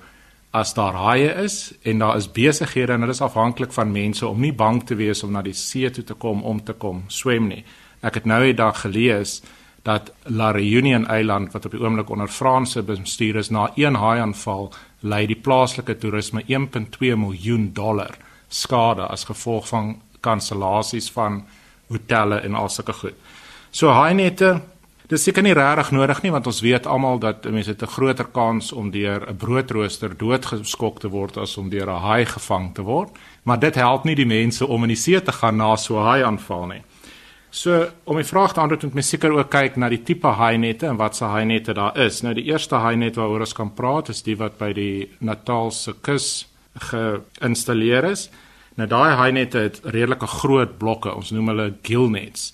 as 0.56 0.72
daar 0.74 0.94
haie 0.96 1.32
is 1.44 1.74
en 1.82 1.98
daar 1.98 2.16
is 2.16 2.30
besighede 2.32 2.92
en 2.92 3.00
dit 3.04 3.12
is 3.12 3.20
afhanklik 3.20 3.72
van 3.72 3.92
mense 3.92 4.26
om 4.26 4.40
nie 4.40 4.52
bang 4.52 4.80
te 4.86 4.96
wees 4.96 5.22
om 5.22 5.32
na 5.32 5.42
die 5.42 5.56
see 5.56 5.90
toe 5.90 6.04
te 6.04 6.14
kom 6.14 6.42
om 6.44 6.62
te 6.64 6.72
kom 6.72 7.04
swem 7.12 7.50
nie. 7.50 7.64
Ek 8.00 8.20
het 8.20 8.28
nou 8.30 8.42
die 8.44 8.56
dag 8.56 8.80
gelees 8.80 9.42
dat 9.86 10.10
La 10.24 10.50
Reunion 10.50 11.06
eiland 11.06 11.52
wat 11.52 11.66
op 11.68 11.76
die 11.76 11.82
oomblik 11.82 12.10
onder 12.10 12.28
Franse 12.32 12.82
bestuur 12.82 13.36
is 13.42 13.50
na 13.50 13.68
een 13.76 13.94
haaiaanval 14.00 14.72
lei 15.00 15.26
die 15.26 15.40
plaaslike 15.40 15.98
toerisme 15.98 16.42
1.2 16.42 17.16
miljoen 17.16 17.72
dollar 17.72 18.16
skade 18.48 19.06
as 19.06 19.24
gevolg 19.24 19.68
van 19.68 19.96
kansellasies 20.20 21.10
van 21.10 21.44
hotelle 21.88 22.40
en 22.40 22.54
al 22.54 22.68
sulke 22.68 22.92
goed. 22.92 23.14
So 23.70 23.88
haainette 23.88 24.60
Dis 25.06 25.22
seker 25.22 25.44
nie 25.46 25.54
regtig 25.54 25.92
nodig 25.94 26.18
nie 26.24 26.32
want 26.34 26.48
ons 26.50 26.64
weet 26.64 26.86
almal 26.90 27.20
dat 27.22 27.44
mense 27.46 27.70
het 27.70 27.82
'n 27.82 27.94
groter 27.94 28.26
kans 28.26 28.72
om 28.72 28.90
deur 28.90 29.22
'n 29.28 29.36
broodrooster 29.36 30.16
doodgeskok 30.18 30.98
te 31.00 31.08
word 31.08 31.36
as 31.36 31.56
om 31.56 31.68
deur 31.70 31.86
'n 31.86 32.02
haai 32.02 32.26
gevang 32.26 32.74
te 32.74 32.82
word, 32.82 33.10
maar 33.44 33.58
dit 33.58 33.74
help 33.74 34.04
nie 34.04 34.14
die 34.14 34.26
mense 34.26 34.66
om 34.66 34.82
in 34.82 34.88
die 34.88 34.96
see 34.96 35.22
te 35.22 35.32
gaan 35.32 35.56
na 35.56 35.76
so 35.76 35.94
'n 35.98 36.02
haai 36.02 36.22
aanval 36.22 36.66
nie. 36.66 36.82
So 37.50 37.86
om 38.04 38.16
die 38.16 38.26
vraag 38.26 38.52
te 38.52 38.60
antwoord 38.60 38.82
moet 38.82 38.98
mens 38.98 39.08
seker 39.08 39.32
ook 39.32 39.50
kyk 39.50 39.76
na 39.76 39.88
die 39.88 40.02
tipe 40.04 40.28
haainette 40.28 40.86
en 40.86 40.98
wat 41.00 41.16
se 41.16 41.24
haainette 41.24 41.74
daar 41.74 41.96
is. 41.98 42.20
Nou 42.22 42.34
die 42.34 42.48
eerste 42.50 42.80
haainet 42.82 43.16
waaroor 43.16 43.46
ons 43.46 43.54
kan 43.56 43.72
praat 43.74 44.10
is 44.12 44.22
die 44.26 44.36
wat 44.36 44.58
by 44.58 44.72
die 44.76 45.08
Natalse 45.20 45.94
kus 46.02 46.46
geïnstalleer 46.90 48.10
is. 48.10 48.28
Nou 48.76 48.88
daai 48.90 49.16
haainette 49.16 49.58
het 49.58 49.80
redelike 49.84 50.26
groot 50.26 50.76
blokke. 50.78 51.14
Ons 51.14 51.32
noem 51.32 51.54
hulle 51.54 51.70
gillnets. 51.86 52.52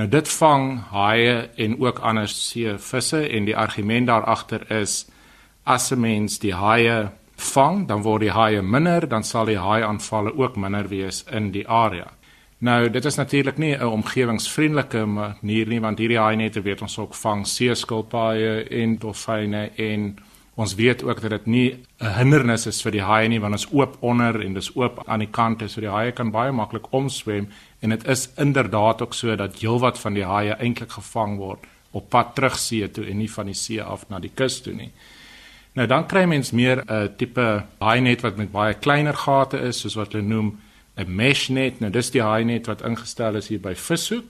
Nou 0.00 0.08
dit 0.08 0.28
vang 0.40 0.66
haie 0.90 1.48
en 1.60 1.78
ook 1.80 2.00
ander 2.00 2.28
seevisse 2.28 3.20
en 3.28 3.46
die 3.46 3.56
argument 3.56 4.08
daar 4.08 4.24
agter 4.24 4.64
is 4.72 5.06
as 5.64 5.92
'n 5.92 6.00
mens 6.00 6.38
die 6.38 6.54
haie 6.54 7.10
vang, 7.36 7.86
dan 7.88 8.02
word 8.02 8.20
die 8.20 8.32
haie 8.32 8.62
minder, 8.62 9.08
dan 9.08 9.24
sal 9.24 9.44
die 9.44 9.58
haai 9.58 9.82
aanvalle 9.82 10.32
ook 10.36 10.56
minder 10.56 10.88
wees 10.88 11.24
in 11.30 11.50
die 11.52 11.68
area. 11.68 12.10
Nou, 12.60 12.90
dit 12.92 13.04
is 13.04 13.14
natuurlik 13.16 13.58
nie 13.58 13.76
'n 13.76 13.86
omgewingsvriendelike 13.86 15.04
manier 15.04 15.66
nie 15.66 15.80
want 15.80 15.98
hierdie 15.98 16.18
haai 16.18 16.36
net 16.36 16.62
weet 16.62 16.82
ons 16.82 16.98
ook 16.98 17.14
vang 17.14 17.46
seeskilpaaie 17.46 18.68
en 18.68 18.98
dolfyne 18.98 19.70
en 19.76 20.18
ons 20.54 20.74
weet 20.74 21.02
ook 21.02 21.20
dat 21.20 21.30
dit 21.30 21.46
nie 21.46 21.78
'n 22.00 22.06
hindernis 22.06 22.66
is 22.66 22.82
vir 22.82 22.92
die 22.92 23.02
haie 23.02 23.28
nie 23.28 23.40
want 23.40 23.52
ons 23.52 23.72
oop 23.72 23.96
onder 24.00 24.40
en 24.44 24.54
dis 24.54 24.76
oop 24.76 25.02
aan 25.06 25.18
die 25.18 25.30
kante 25.30 25.68
so 25.68 25.80
die 25.80 25.90
haie 25.90 26.12
kan 26.12 26.30
baie 26.30 26.52
maklik 26.52 26.92
omswem 26.92 27.48
en 27.80 27.90
dit 27.90 28.08
is 28.08 28.28
inderdaad 28.36 29.02
ook 29.02 29.14
so 29.14 29.36
dat 29.36 29.60
heelwat 29.60 29.98
van 29.98 30.14
die 30.14 30.24
haie 30.24 30.54
eintlik 30.58 30.90
gevang 30.90 31.36
word 31.36 31.66
op 31.90 32.10
pad 32.10 32.34
terug 32.34 32.58
see 32.58 32.90
toe 32.90 33.06
en 33.06 33.18
nie 33.18 33.30
van 33.30 33.46
die 33.46 33.54
see 33.54 33.82
af 33.82 34.08
na 34.08 34.18
die 34.18 34.32
kus 34.34 34.60
toe 34.60 34.74
nie. 34.74 34.90
Nou 35.72 35.86
dan 35.86 36.06
kry 36.06 36.24
mens 36.24 36.50
meer 36.50 36.76
'n 36.76 36.92
uh, 36.92 37.08
tipe 37.16 37.64
haai 37.78 38.00
net 38.00 38.20
wat 38.20 38.36
met 38.36 38.52
baie 38.52 38.74
kleiner 38.74 39.14
gate 39.14 39.58
is, 39.58 39.80
soos 39.80 39.94
wat 39.94 40.12
hulle 40.12 40.24
noem 40.24 40.58
'n 41.00 41.16
mesh 41.16 41.48
net. 41.48 41.80
Nou 41.80 41.90
dis 41.90 42.10
die 42.10 42.22
haai 42.22 42.44
net 42.44 42.66
wat 42.66 42.82
ingestel 42.82 43.36
is 43.36 43.48
hier 43.48 43.60
by 43.60 43.74
vishoek. 43.74 44.24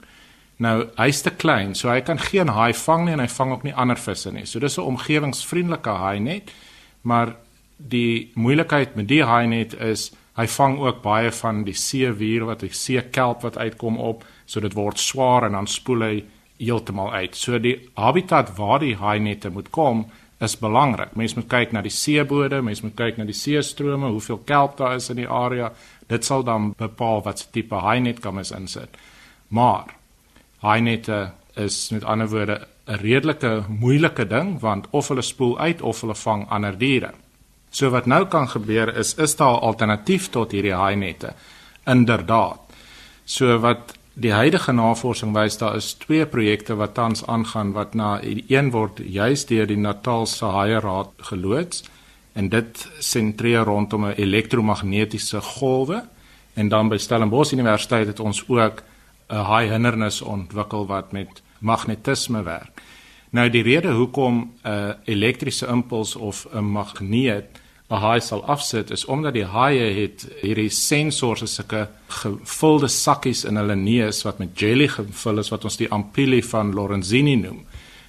Nou 0.56 0.88
hy's 0.96 1.22
te 1.22 1.30
klein, 1.30 1.74
so 1.74 1.88
hy 1.88 2.00
kan 2.00 2.18
geen 2.18 2.48
haai 2.48 2.72
vang 2.72 3.04
nie 3.04 3.12
en 3.12 3.20
hy 3.20 3.28
vang 3.28 3.52
ook 3.52 3.62
nie 3.64 3.74
ander 3.74 3.96
visse 3.96 4.32
nie. 4.32 4.46
So 4.46 4.58
dis 4.58 4.78
'n 4.78 4.82
omgewingsvriendelike 4.82 5.90
haai 5.90 6.20
net, 6.20 6.50
maar 7.02 7.36
die 7.76 8.30
moeilikheid 8.34 8.96
met 8.96 9.08
die 9.08 9.24
haai 9.24 9.46
net 9.46 9.74
is 9.74 10.12
hy 10.36 10.46
vang 10.46 10.78
ook 10.78 11.02
baie 11.02 11.30
van 11.32 11.64
die 11.64 11.74
seewier 11.74 12.44
wat 12.44 12.60
die 12.60 12.72
seekelp 12.72 13.42
wat 13.42 13.58
uitkom 13.58 13.98
op, 13.98 14.24
so 14.46 14.60
dit 14.60 14.74
word 14.74 14.98
swaar 14.98 15.46
en 15.46 15.52
dan 15.52 15.66
spoel 15.66 16.02
hy 16.02 16.24
heeltemal 16.58 17.12
uit. 17.12 17.36
So 17.36 17.58
die 17.58 17.76
habitat 17.96 18.56
waar 18.56 18.80
die 18.80 18.96
haai 18.96 19.18
nette 19.18 19.50
moet 19.50 19.70
kom 19.70 20.06
is 20.40 20.56
belangrik. 20.56 21.16
Mense 21.16 21.36
moet 21.36 21.48
kyk 21.48 21.72
na 21.72 21.82
die 21.84 21.92
seebode, 21.92 22.62
mense 22.64 22.84
moet 22.84 22.96
kyk 22.96 23.18
na 23.18 23.26
die 23.28 23.36
seestrome, 23.36 24.08
hoeveel 24.08 24.40
kelp 24.48 24.78
daar 24.78 24.96
is 24.96 25.10
in 25.12 25.20
die 25.20 25.28
area. 25.28 25.70
Dit 26.10 26.26
sal 26.26 26.44
dan 26.44 26.72
bepaal 26.78 27.22
wat 27.22 27.48
tipe 27.54 27.74
haainet 27.74 28.20
kan 28.20 28.34
mens 28.34 28.50
insit. 28.50 28.98
Maar 29.48 29.94
haainette 30.64 31.30
is 31.54 31.90
met 31.94 32.04
ander 32.04 32.28
woorde 32.28 32.66
'n 32.86 32.98
redelike 33.02 33.64
moeilike 33.68 34.26
ding 34.26 34.60
want 34.60 34.86
of 34.90 35.08
hulle 35.08 35.22
spoel 35.22 35.58
uit 35.58 35.82
of 35.82 36.00
hulle 36.00 36.14
vang 36.14 36.48
ander 36.48 36.78
diere. 36.78 37.12
So 37.70 37.90
wat 37.90 38.06
nou 38.06 38.26
kan 38.26 38.48
gebeur 38.48 38.96
is 38.96 39.14
is 39.14 39.36
daar 39.36 39.54
'n 39.54 39.64
alternatief 39.70 40.28
tot 40.30 40.52
hierdie 40.52 40.74
haainette? 40.74 41.34
Inderdaad. 41.86 42.60
So 43.24 43.58
wat 43.58 43.98
Die 44.20 44.32
huidige 44.34 44.72
navorsing 44.76 45.30
wys 45.32 45.54
daar 45.56 45.76
is 45.78 45.94
twee 45.96 46.26
projekte 46.26 46.74
wat 46.76 46.94
tans 46.94 47.22
aangaan 47.26 47.70
wat 47.72 47.94
na 47.94 48.18
een 48.22 48.70
word 48.74 48.98
juis 49.00 49.46
deur 49.46 49.66
die 49.66 49.78
Natalse 49.78 50.44
Haie 50.44 50.80
Raad 50.80 51.14
geloods 51.30 51.84
en 52.32 52.48
dit 52.48 52.88
sentreer 52.98 53.64
rondom 53.64 54.04
'n 54.06 54.12
elektromagnetiese 54.16 55.40
golwe 55.40 56.04
en 56.54 56.68
dan 56.68 56.88
by 56.88 56.96
Stellenbosch 56.96 57.52
Universiteit 57.52 58.06
het 58.06 58.20
ons 58.20 58.48
ook 58.48 58.82
'n 59.28 59.34
haai 59.34 59.70
hindernis 59.70 60.22
ontwikkel 60.22 60.86
wat 60.86 61.12
met 61.12 61.42
magnetisme 61.58 62.42
werk. 62.42 62.82
Nou 63.30 63.50
die 63.50 63.62
rede 63.62 63.92
hoekom 63.92 64.52
'n 64.64 64.94
elektriese 65.04 65.66
impuls 65.66 66.16
of 66.16 66.46
'n 66.52 66.64
magneet 66.64 67.60
'n 67.90 67.94
haai 67.94 68.20
sal 68.20 68.44
afsit 68.44 68.90
is 68.90 69.04
omdat 69.04 69.34
die 69.34 69.44
haie 69.44 69.94
het 70.00 70.26
hierdie 70.40 70.70
sensors 70.70 71.42
as 71.42 71.54
sulke 71.54 71.88
gevulde 72.06 72.88
sakkies 72.88 73.44
in 73.44 73.56
hulle 73.56 73.76
neus 73.76 74.22
wat 74.22 74.38
met 74.38 74.58
jelly 74.58 74.88
gevul 74.88 75.38
is 75.38 75.50
wat 75.50 75.64
ons 75.64 75.76
die 75.76 75.90
ampulli 75.90 76.42
van 76.42 76.74
Lorenzini 76.74 77.34
noem. 77.36 77.64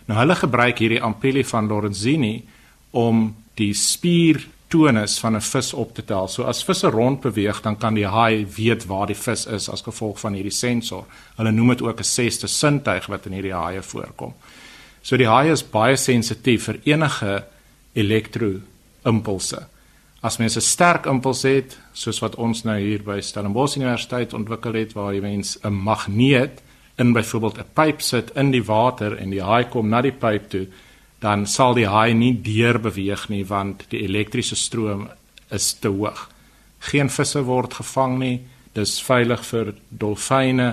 Nou 0.05 0.19
hulle 0.19 0.35
gebruik 0.35 0.77
hierdie 0.79 1.01
ampulli 1.01 1.43
van 1.43 1.67
Lorenzini 1.67 2.43
om 2.91 3.35
die 3.55 3.73
spiertonus 3.73 5.19
van 5.19 5.35
'n 5.35 5.41
vis 5.41 5.73
op 5.73 5.95
te 5.95 6.05
tel. 6.05 6.27
So 6.27 6.43
as 6.43 6.63
visse 6.63 6.87
rond 6.87 7.21
beweeg, 7.21 7.61
dan 7.61 7.77
kan 7.77 7.93
die 7.93 8.07
haai 8.07 8.45
weet 8.55 8.85
waar 8.85 9.07
die 9.07 9.15
vis 9.15 9.45
is 9.45 9.69
as 9.69 9.81
gevolg 9.81 10.19
van 10.19 10.33
hierdie 10.33 10.51
sensor. 10.51 11.05
Hulle 11.35 11.51
noem 11.51 11.67
dit 11.67 11.81
ook 11.81 11.99
'n 11.99 12.03
sesde 12.03 12.47
sintuig 12.47 13.05
wat 13.07 13.25
in 13.25 13.33
hierdie 13.33 13.53
haie 13.53 13.81
voorkom. 13.81 14.33
So 15.01 15.17
die 15.17 15.27
haai 15.27 15.51
is 15.51 15.63
baie 15.63 15.97
sensitief 15.97 16.63
vir 16.63 16.79
enige 16.83 17.43
elektro 17.93 18.61
impulse. 19.05 19.67
As 20.21 20.37
mens 20.37 20.55
'n 20.55 20.61
sterk 20.61 21.05
impuls 21.05 21.41
het, 21.41 21.77
soos 21.93 22.19
wat 22.19 22.35
ons 22.35 22.63
nou 22.63 22.79
hier 22.79 23.03
by 23.03 23.21
Stellenbosch 23.21 23.75
Universiteit 23.75 24.33
ontwikkel 24.33 24.73
het 24.73 24.93
waar 24.93 25.13
jy 25.13 25.21
mens 25.21 25.57
'n 25.63 25.73
magneet 25.73 26.61
in 26.97 27.13
byvoorbeeld 27.13 27.57
'n 27.57 27.73
pyp 27.73 28.01
sit 28.01 28.31
in 28.35 28.51
die 28.51 28.63
water 28.63 29.17
en 29.17 29.29
die 29.29 29.41
haai 29.41 29.65
kom 29.69 29.89
na 29.89 30.01
die 30.01 30.11
pyp 30.11 30.49
toe, 30.49 30.67
dan 31.21 31.45
sal 31.47 31.75
die 31.77 31.87
haai 31.87 32.13
nie 32.17 32.33
deur 32.41 32.79
beweeg 32.81 33.27
nie 33.29 33.43
want 33.45 33.85
die 33.93 34.01
elektriese 34.07 34.57
stroom 34.57 35.07
is 35.53 35.73
te 35.79 35.91
hoog. 35.93 36.27
Geen 36.91 37.09
visse 37.13 37.43
word 37.45 37.77
gevang 37.77 38.17
nie. 38.19 38.37
Dis 38.73 38.97
veilig 39.05 39.43
vir 39.45 39.73
dolfyne 39.89 40.69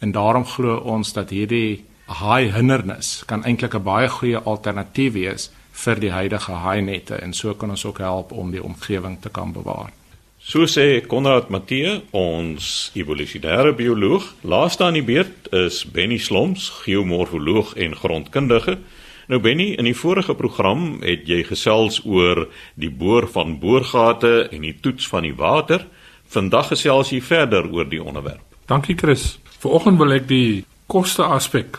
en 0.00 0.12
daarom 0.12 0.46
glo 0.48 0.78
ons 0.94 1.12
dat 1.12 1.30
hierdie 1.30 1.84
haai 2.06 2.50
hindernis 2.52 3.22
kan 3.26 3.44
eintlik 3.44 3.74
'n 3.74 3.84
baie 3.84 4.08
goeie 4.08 4.38
alternatief 4.38 5.12
wees 5.12 5.50
vir 5.72 6.00
die 6.00 6.10
huidige 6.10 6.52
haainette 6.52 7.16
en 7.16 7.32
so 7.32 7.54
kan 7.54 7.70
ons 7.70 7.84
ook 7.84 7.98
help 7.98 8.32
om 8.32 8.50
die 8.50 8.62
omgewing 8.62 9.20
te 9.20 9.28
kan 9.28 9.52
bewaar. 9.52 9.90
So 10.38 10.66
sê 10.66 11.06
Konrad 11.06 11.50
Matthee, 11.50 12.02
ons 12.10 12.90
evolusionêre 12.94 13.72
bioloog. 13.78 14.34
Laaste 14.42 14.84
aan 14.84 14.98
die 14.98 15.02
beurt 15.06 15.46
is 15.52 15.84
Benny 15.84 16.18
Sloms, 16.18 16.68
geomorfoloog 16.82 17.74
en 17.74 17.96
grondkundige. 17.96 18.78
Nou 19.26 19.38
Benny, 19.40 19.72
in 19.78 19.86
die 19.86 19.96
vorige 19.96 20.34
program 20.34 20.96
het 21.02 21.28
jy 21.30 21.42
gesels 21.46 22.00
oor 22.04 22.48
die 22.74 22.90
boor 22.90 23.28
van 23.30 23.58
boorgate 23.62 24.48
en 24.50 24.64
die 24.66 24.74
toets 24.82 25.06
van 25.08 25.22
die 25.22 25.34
water. 25.38 25.86
Vandag 26.32 26.72
gesels 26.72 27.12
jy 27.12 27.20
verder 27.22 27.68
oor 27.70 27.86
die 27.88 28.02
onderwerp. 28.02 28.42
Dankie 28.66 28.96
Chris. 28.98 29.38
Vanoggend 29.62 30.00
wil 30.00 30.16
ek 30.16 30.26
die 30.28 30.64
koste 30.90 31.22
aspek 31.22 31.78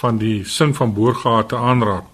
van 0.00 0.18
die 0.18 0.44
sin 0.48 0.72
van 0.74 0.94
boorgate 0.96 1.56
aanraak. 1.56 2.06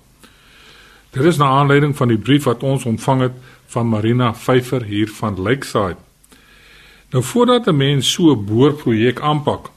Dit 1.15 1.25
is 1.25 1.39
na 1.39 1.49
aanleiding 1.61 1.95
van 1.97 2.11
die 2.11 2.19
brief 2.19 2.45
wat 2.45 2.65
ons 2.67 2.85
ontvang 2.85 3.21
het 3.29 3.37
van 3.73 3.89
Marina 3.89 4.33
Pfeifer 4.33 4.83
hier 4.85 5.09
van 5.21 5.39
Lakeside. 5.41 5.97
Nou 7.15 7.23
voordat 7.23 7.67
'n 7.67 7.77
mens 7.77 8.13
so 8.13 8.35
'n 8.35 8.45
boorprojek 8.45 9.21
aanpak, 9.21 9.71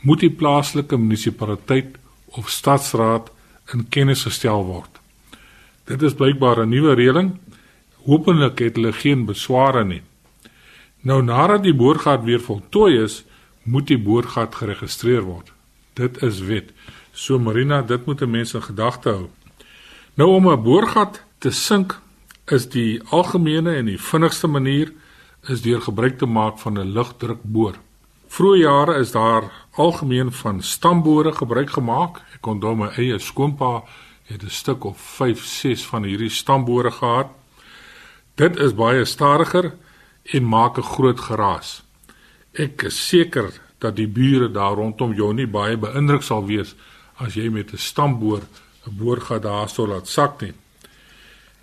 moet 0.00 0.20
die 0.20 0.30
plaaslike 0.30 0.96
munisipaliteit 0.96 1.96
of 2.26 2.48
stadsraad 2.48 3.30
in 3.74 3.88
kennis 3.88 4.24
gestel 4.24 4.64
word. 4.64 5.00
Dit 5.84 6.02
is 6.02 6.14
blykbaar 6.14 6.62
'n 6.62 6.68
nuwe 6.68 6.94
reëling. 6.94 7.38
Hoopelik 8.04 8.58
het 8.58 8.76
hulle 8.76 8.92
geen 8.92 9.24
besware 9.26 9.84
nie. 9.84 10.02
Nou 11.00 11.22
nadat 11.22 11.62
die 11.62 11.74
boorgat 11.74 12.24
weer 12.24 12.40
voltooi 12.40 13.02
is, 13.02 13.24
moet 13.62 13.86
die 13.86 13.98
boorgat 13.98 14.54
geregistreer 14.54 15.22
word. 15.22 15.52
Dit 15.94 16.22
is 16.22 16.40
wet. 16.40 16.72
So 17.12 17.38
Marina, 17.38 17.82
dit 17.82 18.06
moet 18.06 18.26
mense 18.26 18.56
in 18.56 18.62
gedagte 18.62 19.08
hou. 19.08 19.28
Nou 20.14 20.30
om 20.30 20.48
'n 20.48 20.62
boorgat 20.62 21.22
te 21.38 21.50
sink 21.50 22.00
is 22.46 22.68
die 22.68 23.00
algemene 23.10 23.74
en 23.74 23.86
die 23.86 24.00
vinnigste 24.00 24.46
manier 24.46 24.92
is 25.48 25.62
deur 25.62 25.80
gebruik 25.80 26.18
te 26.18 26.26
maak 26.26 26.58
van 26.58 26.78
'n 26.78 26.92
lugdrukboor. 26.92 27.74
Vroeë 28.30 28.60
jare 28.60 28.94
is 29.02 29.10
daar 29.10 29.48
algemeen 29.74 30.28
van 30.32 30.62
stambore 30.62 31.32
gebruik 31.34 31.70
gemaak. 31.74 32.20
Ek 32.36 32.46
onthou 32.46 32.76
my 32.78 32.92
eie 32.94 33.18
skoonpa 33.18 33.82
het 34.30 34.44
'n 34.44 34.50
stuk 34.50 34.84
of 34.84 35.00
5, 35.00 35.44
6 35.44 35.86
van 35.86 36.02
hierdie 36.04 36.30
stambore 36.30 36.90
gehad. 36.90 37.26
Dit 38.34 38.56
is 38.56 38.74
baie 38.74 39.04
stadiger 39.04 39.74
en 40.22 40.44
maak 40.44 40.78
'n 40.78 40.82
groot 40.82 41.20
geraas. 41.20 41.82
Ek 42.52 42.82
is 42.82 43.08
seker 43.08 43.60
dat 43.78 43.96
die 43.96 44.08
bure 44.08 44.50
daar 44.50 44.74
rondom 44.74 45.12
jou 45.12 45.34
nie 45.34 45.46
baie 45.46 45.76
beïndruk 45.76 46.22
sal 46.22 46.46
wees 46.46 46.74
as 47.16 47.34
jy 47.34 47.50
met 47.50 47.72
'n 47.72 47.78
stamboor 47.78 48.42
'n 48.86 48.96
boorgat 48.96 49.42
daarso 49.42 49.86
laat 49.86 50.08
sak 50.08 50.40
nie. 50.40 50.52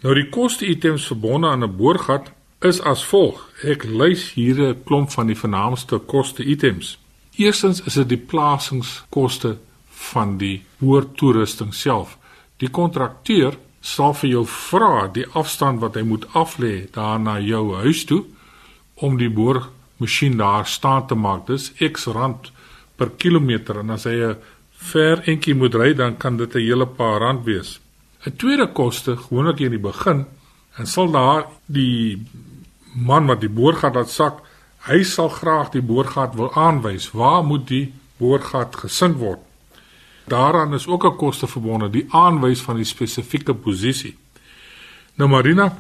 Nou 0.01 0.13
die 0.13 0.29
koste-items 0.29 1.07
verbonde 1.07 1.47
aan 1.47 1.63
'n 1.63 1.75
boorgat 1.77 2.31
is 2.59 2.81
as 2.81 3.03
volg. 3.05 3.41
Ek 3.63 3.83
lys 3.83 4.33
hier 4.33 4.57
'n 4.61 4.83
klomp 4.83 5.11
van 5.11 5.27
die 5.27 5.37
vernaamste 5.37 5.97
koste-items. 5.97 6.97
Eerstens 7.35 7.81
is 7.85 7.93
dit 7.93 8.09
die 8.09 8.17
plasingskoste 8.17 9.57
van 9.89 10.37
die 10.37 10.63
boortoerusting 10.77 11.73
self. 11.73 12.17
Die 12.57 12.69
kontrakteur 12.69 13.57
sal 13.81 14.13
vir 14.13 14.29
jou 14.29 14.45
vra 14.45 15.07
die 15.07 15.25
afstand 15.33 15.79
wat 15.79 15.95
hy 15.95 16.01
moet 16.01 16.25
aflê 16.33 16.87
daar 16.91 17.19
na 17.19 17.39
jou 17.39 17.75
huis 17.75 18.05
toe 18.05 18.23
om 18.95 19.17
die 19.17 19.29
boormasjien 19.29 20.37
daar 20.37 20.65
staan 20.65 21.07
te 21.07 21.15
maak. 21.15 21.45
Dis 21.47 21.71
X 21.79 22.07
rand 22.07 22.51
per 22.95 23.09
kilometer 23.17 23.79
en 23.79 23.89
as 23.89 24.03
hy 24.03 24.17
'n 24.23 24.37
ver 24.71 25.21
entjie 25.25 25.55
moet 25.55 25.75
ry 25.75 25.93
dan 25.93 26.17
kan 26.17 26.37
dit 26.37 26.55
'n 26.55 26.59
hele 26.59 26.85
paar 26.85 27.19
rand 27.19 27.45
wees. 27.45 27.79
'n 28.25 28.35
Tweede 28.37 28.67
koste, 28.67 29.15
gewoonlik 29.17 29.59
in 29.59 29.71
die 29.71 29.79
begin, 29.91 30.25
en 30.77 30.87
sal 30.87 31.11
daar 31.11 31.45
die 31.65 32.25
man 32.93 33.25
wat 33.25 33.41
die 33.41 33.51
boorgat 33.51 33.95
laat 33.95 34.09
sak, 34.09 34.41
hy 34.87 35.01
sal 35.03 35.29
graag 35.29 35.73
die 35.73 35.81
boorgat 35.81 36.35
wil 36.37 36.53
aanwys. 36.53 37.11
Waar 37.11 37.43
moet 37.45 37.67
die 37.67 37.93
boorgat 38.17 38.75
gesink 38.85 39.17
word? 39.17 39.41
Daaraan 40.27 40.73
is 40.73 40.87
ook 40.87 41.05
'n 41.05 41.17
koste 41.17 41.47
verbonde, 41.47 41.89
die 41.89 42.05
aanwys 42.09 42.61
van 42.61 42.75
die 42.75 42.85
spesifieke 42.85 43.53
posisie. 43.53 44.17
Nou 45.15 45.29
Marina, 45.29 45.77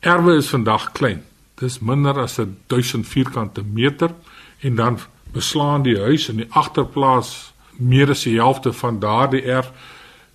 erwe 0.00 0.36
is 0.36 0.48
vandag 0.48 0.92
klein. 0.92 1.22
Dis 1.54 1.78
minder 1.78 2.18
as 2.18 2.38
1000 2.66 3.06
vierkante 3.06 3.62
meter 3.62 4.10
en 4.60 4.74
dan 4.74 4.98
beslaan 5.32 5.82
die 5.82 5.98
huis 5.98 6.28
in 6.28 6.36
die 6.36 6.50
agterplaas 6.50 7.52
meer 7.76 8.10
as 8.10 8.22
die 8.22 8.36
helfte 8.36 8.72
van 8.72 9.00
daardie 9.00 9.42
erf. 9.42 9.72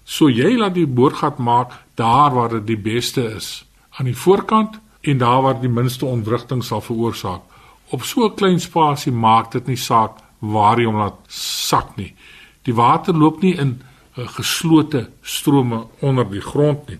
So 0.04 0.30
jy 0.30 0.58
laat 0.58 0.74
die 0.74 0.88
boorgat 0.88 1.38
maak 1.38 1.72
daar 1.96 2.34
waar 2.34 2.50
dit 2.50 2.68
die 2.68 2.78
beste 2.78 3.22
is, 3.36 3.66
aan 3.98 4.06
die 4.06 4.18
voorkant 4.18 4.80
en 5.02 5.18
daar 5.18 5.42
waar 5.42 5.60
die 5.60 5.70
minste 5.70 6.06
ontwrigting 6.06 6.64
sal 6.64 6.82
veroorsaak. 6.82 7.42
Op 7.90 8.04
so 8.04 8.26
'n 8.26 8.36
klein 8.36 8.60
spasie 8.60 9.12
maak 9.12 9.52
dit 9.52 9.68
nie 9.68 9.78
saak 9.78 10.12
waar 10.40 10.78
jy 10.80 10.86
hom 10.86 10.98
laat 10.98 11.20
sak 11.28 11.96
nie. 11.96 12.16
Die 12.64 12.74
water 12.74 13.14
loop 13.14 13.42
nie 13.42 13.56
in 13.58 13.82
'n 14.18 14.28
geslote 14.28 15.10
strome 15.22 15.88
onder 16.00 16.30
die 16.30 16.42
grond 16.42 16.88
nie. 16.90 17.00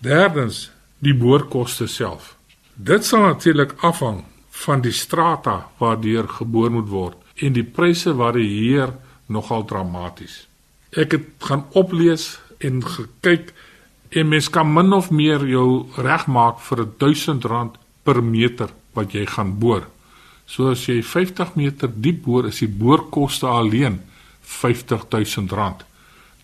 Derdens, 0.00 0.70
die 0.98 1.14
boorkoste 1.14 1.86
self. 1.86 2.36
Dit 2.74 3.04
sal 3.04 3.20
natuurlik 3.20 3.74
afhang 3.80 4.24
van 4.50 4.80
die 4.80 4.92
strata 4.92 5.68
waardeur 5.78 6.28
geboor 6.28 6.70
moet 6.70 6.88
word 6.88 7.16
en 7.34 7.52
die 7.52 7.64
pryse 7.64 8.14
varieer 8.14 8.92
nogal 9.26 9.64
dramaties. 9.64 10.46
Ek 10.90 11.12
het 11.12 11.26
gaan 11.38 11.66
oplees 11.70 12.38
en 12.58 12.82
gekyk 12.84 13.52
en 14.16 14.28
mens 14.28 14.48
kan 14.48 14.68
min 14.72 14.92
of 14.96 15.10
meer 15.12 15.42
jou 15.44 15.86
regmaak 16.00 16.60
vir 16.64 16.86
R1000 16.86 17.76
per 18.06 18.22
meter 18.22 18.72
wat 18.96 19.12
jy 19.12 19.26
gaan 19.28 19.56
boor. 19.60 19.84
So 20.46 20.70
as 20.70 20.86
jy 20.86 21.02
50 21.02 21.56
meter 21.58 21.90
diep 21.90 22.22
boor, 22.24 22.46
is 22.48 22.62
die 22.62 22.70
boorkoste 22.70 23.48
alleen 23.50 24.00
R50000. 24.46 25.84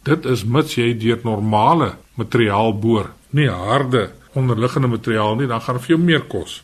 Dit 0.02 0.26
is 0.26 0.42
mits 0.44 0.74
jy 0.76 0.90
deur 0.98 1.22
normale 1.24 1.94
materiaal 2.18 2.74
boor, 2.74 3.12
nie 3.30 3.48
harde 3.48 4.10
onderliggende 4.36 4.90
materiaal 4.90 5.38
nie, 5.38 5.46
dan 5.46 5.62
gaan 5.62 5.78
dit 5.78 5.86
vir 5.86 5.94
jou 5.94 6.02
meer 6.02 6.26
kos. 6.28 6.60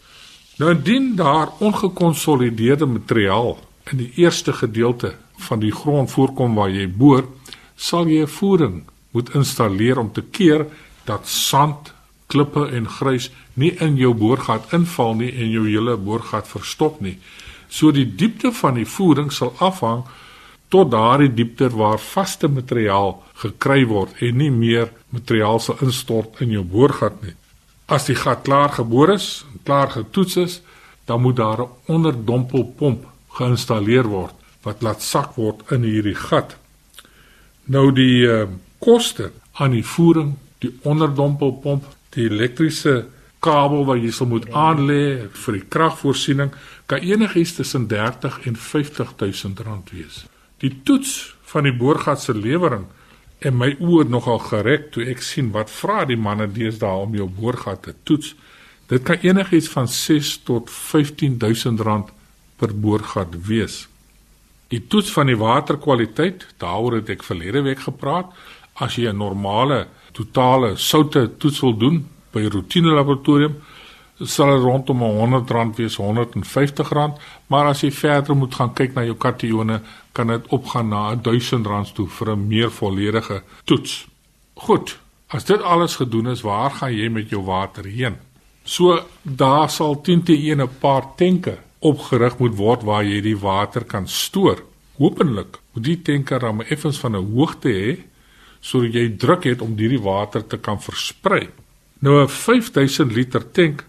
Nou 0.58 0.72
indien 0.74 1.12
daar 1.16 1.52
ongekonsolideerde 1.62 2.88
materiaal 2.90 3.54
in 3.92 4.02
die 4.02 4.10
eerste 4.24 4.52
gedeelte 4.52 5.14
van 5.46 5.62
die 5.62 5.72
grond 5.72 6.10
voorkom 6.10 6.58
waar 6.58 6.72
jy 6.74 6.88
boor, 6.90 7.24
sal 7.76 8.08
jy 8.10 8.26
'n 8.26 8.34
voering 8.40 8.82
moet 9.12 9.34
installeer 9.34 9.98
om 9.98 10.12
te 10.12 10.22
keer 10.22 10.66
dat 11.08 11.28
sand, 11.28 11.92
klippe 12.28 12.66
en 12.76 12.88
grys 12.98 13.30
nie 13.56 13.72
in 13.84 13.96
jou 13.96 14.12
boorgat 14.14 14.72
inval 14.76 15.16
nie 15.18 15.30
en 15.32 15.50
jou 15.50 15.64
hele 15.66 15.96
boorgat 15.96 16.48
verstop 16.48 17.00
nie. 17.00 17.16
So 17.68 17.92
die 17.92 18.06
diepte 18.06 18.52
van 18.52 18.76
die 18.80 18.88
voering 18.88 19.32
sal 19.32 19.54
afhang 19.64 20.04
tot 20.72 20.90
daardie 20.92 21.32
diepte 21.32 21.70
waar 21.72 22.00
vaste 22.00 22.48
materiaal 22.48 23.16
gekry 23.42 23.84
word 23.88 24.20
en 24.24 24.40
nie 24.40 24.52
meer 24.52 24.90
materiaal 25.16 25.60
sal 25.64 25.80
instort 25.84 26.42
in 26.44 26.52
jou 26.52 26.64
boorgat 26.64 27.22
nie. 27.24 27.34
As 27.88 28.08
die 28.08 28.16
gat 28.16 28.44
klaar 28.44 28.74
geboor 28.76 29.14
is, 29.14 29.44
klaar 29.64 29.88
getoets 29.94 30.36
is, 30.36 30.60
dan 31.08 31.22
moet 31.24 31.36
daar 31.36 31.62
'n 31.62 31.70
onderdompelpomp 31.86 33.06
geïnstalleer 33.38 34.06
word 34.08 34.34
wat 34.62 34.82
laat 34.82 35.02
sak 35.02 35.36
word 35.36 35.62
in 35.72 35.82
hierdie 35.82 36.18
gat. 36.18 36.56
Nou 37.64 37.92
die 37.92 38.26
uh, 38.26 38.48
koste 38.78 39.30
aan 39.52 39.70
die 39.70 39.84
voering, 39.84 40.36
die 40.64 40.72
onderdompelpomp, 40.82 41.86
die 42.16 42.26
elektriese 42.26 43.06
kabel 43.44 43.84
wat 43.86 44.02
jy 44.02 44.10
sal 44.14 44.30
moet 44.32 44.48
aanlê 44.50 45.28
vir 45.44 45.58
die 45.58 45.66
kragvoorsiening, 45.70 46.50
kan 46.90 47.04
enigiets 47.04 47.54
tussen 47.58 47.86
30 47.90 48.40
en 48.48 48.56
50 48.56 49.14
000 49.20 49.66
rand 49.66 49.90
wees. 49.94 50.24
Die 50.58 50.72
toets 50.82 51.34
van 51.52 51.68
die 51.68 51.74
boorgat 51.76 52.22
se 52.22 52.34
lewering 52.34 52.88
en 53.38 53.54
my 53.54 53.70
oë 53.78 54.08
nogal 54.10 54.40
gereg 54.48 54.88
toe 54.94 55.04
ek 55.06 55.22
sien 55.22 55.52
wat 55.54 55.70
vra 55.70 56.02
die 56.08 56.18
manne 56.18 56.48
deesdae 56.50 57.04
om 57.04 57.14
jou 57.14 57.28
boorgat 57.30 57.84
te 57.86 57.94
toets. 58.08 58.34
Dit 58.90 59.04
kan 59.06 59.22
enigiets 59.22 59.68
van 59.70 59.86
6 59.88 60.32
tot 60.48 60.72
15000 60.72 61.84
rand 61.86 62.10
per 62.58 62.74
boorgat 62.74 63.36
wees. 63.46 63.84
Die 64.72 64.82
toets 64.90 65.12
van 65.14 65.30
die 65.30 65.38
waterkwaliteit, 65.38 66.48
daaroor 66.60 66.98
het 66.98 67.12
ek 67.14 67.24
verlede 67.24 67.62
week 67.64 67.84
gepraat. 67.86 68.34
As 68.74 68.96
jy 68.98 69.08
'n 69.08 69.16
normale 69.16 69.86
totale 70.12 70.76
soutte 70.76 71.36
toets 71.36 71.60
wil 71.60 71.76
doen 71.76 72.06
by 72.32 72.40
'n 72.40 72.50
roetine 72.50 72.88
laboratorium, 72.88 73.54
sal 74.18 74.54
dit 74.56 74.62
rondom 74.62 75.02
R100 75.02 75.76
wees, 75.76 75.98
R150, 75.98 77.18
maar 77.46 77.66
as 77.66 77.80
jy 77.80 77.90
verder 77.90 78.36
moet 78.36 78.54
gaan 78.54 78.72
kyk 78.74 78.94
na 78.94 79.04
jou 79.04 79.14
katione, 79.14 79.80
kan 80.12 80.26
dit 80.26 80.46
opgaan 80.48 80.88
na 80.88 81.14
R1000 81.14 81.92
toe 81.94 82.08
vir 82.08 82.32
'n 82.32 82.46
meer 82.48 82.70
volledige 82.70 83.42
toets. 83.64 84.06
Goed, 84.54 84.98
as 85.28 85.44
dit 85.44 85.62
alles 85.62 85.96
gedoen 85.96 86.28
is, 86.28 86.42
waar 86.42 86.70
gaan 86.70 86.94
jy 86.94 87.08
met 87.08 87.30
jou 87.30 87.44
water 87.44 87.84
heen? 87.84 88.16
So 88.64 89.00
daar 89.22 89.70
sal 89.70 90.00
10 90.00 90.22
te 90.22 90.32
1 90.32 90.60
'n 90.60 90.68
paar 90.80 91.04
tenke 91.16 91.58
opgerig 91.78 92.38
moet 92.38 92.56
word 92.56 92.82
waar 92.82 93.04
jy 93.04 93.20
die 93.20 93.38
water 93.38 93.84
kan 93.84 94.08
stoor. 94.08 94.62
Hoopelik 94.98 95.58
moet 95.72 95.84
die 95.84 96.02
tenke 96.02 96.38
dan 96.38 96.62
effens 96.64 96.98
van 96.98 97.16
'n 97.16 97.34
hoogte 97.34 97.68
hê 97.68 97.98
sodat 98.60 98.94
jy 98.94 99.16
druk 99.16 99.44
het 99.44 99.62
om 99.62 99.76
hierdie 99.76 100.02
water 100.02 100.46
te 100.46 100.58
kan 100.58 100.80
versprei. 100.80 101.48
Nou 101.98 102.22
'n 102.22 102.28
5000 102.28 103.12
liter 103.12 103.50
tank 103.52 103.84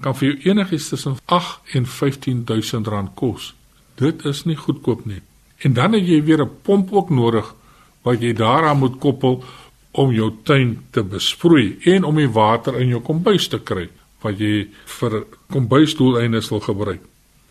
kan 0.00 0.14
vir 0.14 0.28
jou 0.28 0.52
enigiets 0.52 0.88
tussen 0.88 1.16
8 1.24 1.60
en 1.72 1.86
15000 1.86 2.86
rand 2.86 3.10
kos. 3.14 3.54
Dit 3.94 4.24
is 4.24 4.44
nie 4.44 4.56
goedkoop 4.56 5.06
nie. 5.06 5.22
En 5.64 5.72
dan 5.72 5.92
het 5.92 6.06
jy 6.06 6.22
weer 6.24 6.42
'n 6.42 6.50
pomp 6.62 6.92
ook 6.92 7.10
nodig 7.10 7.54
wat 8.02 8.20
jy 8.20 8.32
daaraan 8.32 8.78
moet 8.78 8.98
koppel 8.98 9.44
om 9.90 10.12
jou 10.12 10.32
tuin 10.42 10.76
te 10.90 11.02
besproei 11.02 11.78
en 11.84 12.04
om 12.04 12.16
die 12.16 12.30
water 12.30 12.80
in 12.80 12.88
jou 12.88 13.00
kombuis 13.00 13.48
te 13.48 13.58
kry 13.58 13.88
wat 14.20 14.38
jy 14.38 14.68
vir 14.98 15.24
kombuisdoeleindes 15.52 16.50
wil 16.50 16.60
gebruik. 16.60 17.00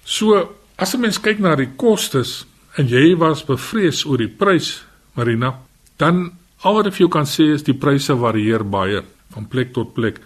So, 0.03 0.49
as 0.75 0.93
'n 0.93 1.01
mens 1.01 1.19
kyk 1.19 1.39
na 1.39 1.55
die 1.55 1.75
kostes 1.75 2.45
en 2.77 2.87
jy 2.87 3.15
was 3.17 3.45
bevrees 3.45 4.05
oor 4.05 4.17
die 4.17 4.27
prys, 4.27 4.83
Marina, 5.13 5.59
dan 5.97 6.31
al 6.61 6.73
wat 6.73 6.87
ek 6.87 6.93
vir 6.93 7.05
jou 7.05 7.11
kan 7.11 7.25
sê 7.25 7.53
is 7.53 7.63
die 7.63 7.77
pryse 7.77 8.15
varieer 8.15 8.63
baie 8.63 9.03
van 9.33 9.47
plek 9.47 9.73
tot 9.73 9.93
plek. 9.93 10.21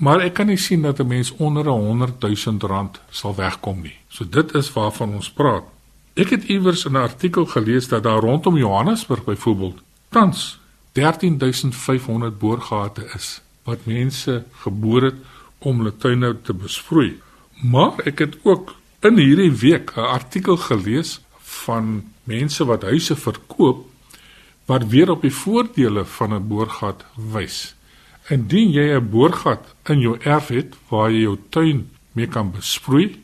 Maar 0.00 0.20
ek 0.20 0.34
kan 0.34 0.46
nie 0.46 0.58
sien 0.58 0.82
dat 0.82 1.00
'n 1.00 1.08
mens 1.08 1.32
onder 1.36 1.64
'n 1.64 1.86
100 1.86 2.20
000 2.20 2.68
rand 2.68 3.00
sal 3.10 3.34
wegkom 3.34 3.82
nie. 3.82 3.96
So 4.08 4.24
dit 4.24 4.54
is 4.54 4.72
waarvan 4.72 5.14
ons 5.14 5.30
praat. 5.30 5.64
Ek 6.14 6.30
het 6.30 6.44
iewers 6.44 6.84
in 6.84 6.92
'n 6.92 7.06
artikel 7.08 7.46
gelees 7.46 7.88
dat 7.88 8.02
daar 8.02 8.20
rondom 8.20 8.56
Johannesburg 8.56 9.24
byvoorbeeld 9.24 9.78
tans 10.08 10.58
13500 10.92 12.38
boorgate 12.38 13.08
is 13.14 13.40
wat 13.64 13.86
mense 13.86 14.44
geboor 14.62 15.02
het 15.02 15.14
om 15.58 15.78
hulle 15.78 15.96
tuine 15.96 16.36
te 16.42 16.52
besproei. 16.52 17.20
Maar 17.62 17.92
ek 18.04 18.18
het 18.18 18.38
ook 18.42 18.74
in 19.00 19.16
hierdie 19.16 19.52
week 19.52 19.92
'n 19.96 20.00
artikel 20.00 20.56
gelees 20.56 21.20
van 21.38 22.04
mense 22.24 22.64
wat 22.64 22.82
huise 22.82 23.16
verkoop 23.16 23.86
wat 24.70 24.86
weer 24.86 25.10
op 25.10 25.24
die 25.26 25.34
voordele 25.34 26.04
van 26.04 26.34
'n 26.34 26.46
boorgat 26.48 27.04
wys. 27.32 27.74
Indien 28.28 28.70
jy 28.70 28.86
'n 28.94 29.10
boorgat 29.10 29.74
in 29.84 30.00
jou 30.00 30.16
erf 30.20 30.48
het 30.48 30.76
waar 30.88 31.10
jy 31.10 31.20
jou 31.20 31.38
tuin 31.48 31.90
mee 32.12 32.26
kan 32.26 32.50
besproei 32.50 33.16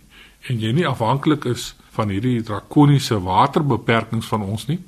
en 0.48 0.60
jy 0.60 0.72
nie 0.72 0.86
afhanklik 0.86 1.44
is 1.44 1.74
van 1.90 2.08
hierdie 2.08 2.42
drakoniese 2.42 3.22
waterbeperkings 3.22 4.26
van 4.26 4.42
ons 4.42 4.66
nie, 4.66 4.78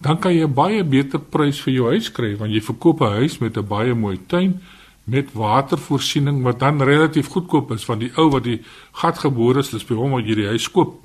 dan 0.00 0.18
kan 0.18 0.34
jy 0.34 0.44
'n 0.44 0.54
baie 0.54 0.84
beter 0.84 1.20
prys 1.20 1.60
vir 1.60 1.74
jou 1.74 1.86
huis 1.88 2.12
kry 2.12 2.36
want 2.36 2.52
jy 2.52 2.60
verkoop 2.60 3.00
'n 3.00 3.12
huis 3.20 3.38
met 3.38 3.56
'n 3.56 3.66
baie 3.66 3.94
mooi 3.94 4.18
tuin 4.26 4.60
met 5.04 5.32
watervoorsiening 5.32 6.42
wat 6.42 6.58
dan 6.58 6.82
relatief 6.82 7.26
goedkoop 7.26 7.70
is 7.70 7.84
van 7.84 7.98
die 7.98 8.12
ou 8.16 8.30
wat 8.30 8.44
die 8.44 8.62
gat 8.92 9.18
geboor 9.18 9.58
is, 9.58 9.70
dis 9.70 9.84
by 9.84 9.94
hom 9.94 10.10
wat 10.10 10.24
jy 10.24 10.34
die 10.34 10.46
huis 10.46 10.70
koop. 10.70 11.00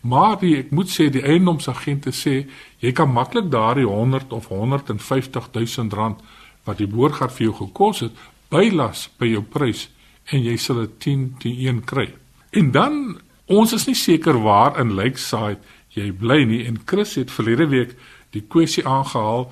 Maar 0.00 0.38
die, 0.40 0.54
ek 0.56 0.70
moet 0.70 0.90
sê 0.90 1.08
die 1.10 1.24
eiendomsagente 1.26 2.12
sê 2.14 2.46
jy 2.78 2.92
kan 2.92 3.10
maklik 3.10 3.50
daardie 3.50 3.86
100 3.86 4.32
of 4.32 4.48
150 4.48 5.50
000 5.52 5.94
rand 5.94 6.20
wat 6.64 6.78
die 6.78 6.86
boorgat 6.86 7.32
vir 7.32 7.48
jou 7.48 7.54
gekos 7.64 8.04
het, 8.04 8.12
bylas 8.52 9.08
by 9.18 9.32
jou 9.32 9.42
prys 9.42 9.88
en 10.32 10.44
jy 10.44 10.56
sal 10.60 10.84
dit 10.84 10.98
10 11.04 11.24
teen 11.42 11.58
1 11.80 11.84
kry. 11.88 12.08
En 12.52 12.70
dan 12.72 13.18
ons 13.48 13.72
is 13.72 13.86
nie 13.88 13.96
seker 13.96 14.38
waar 14.44 14.78
in 14.80 14.94
Lakeside 14.96 15.60
jy 15.96 16.12
bly 16.12 16.42
nie 16.44 16.64
en 16.68 16.80
Chris 16.86 17.16
het 17.18 17.32
verlede 17.32 17.66
week 17.72 17.96
die 18.36 18.44
kwessie 18.44 18.84
aangehaal 18.86 19.48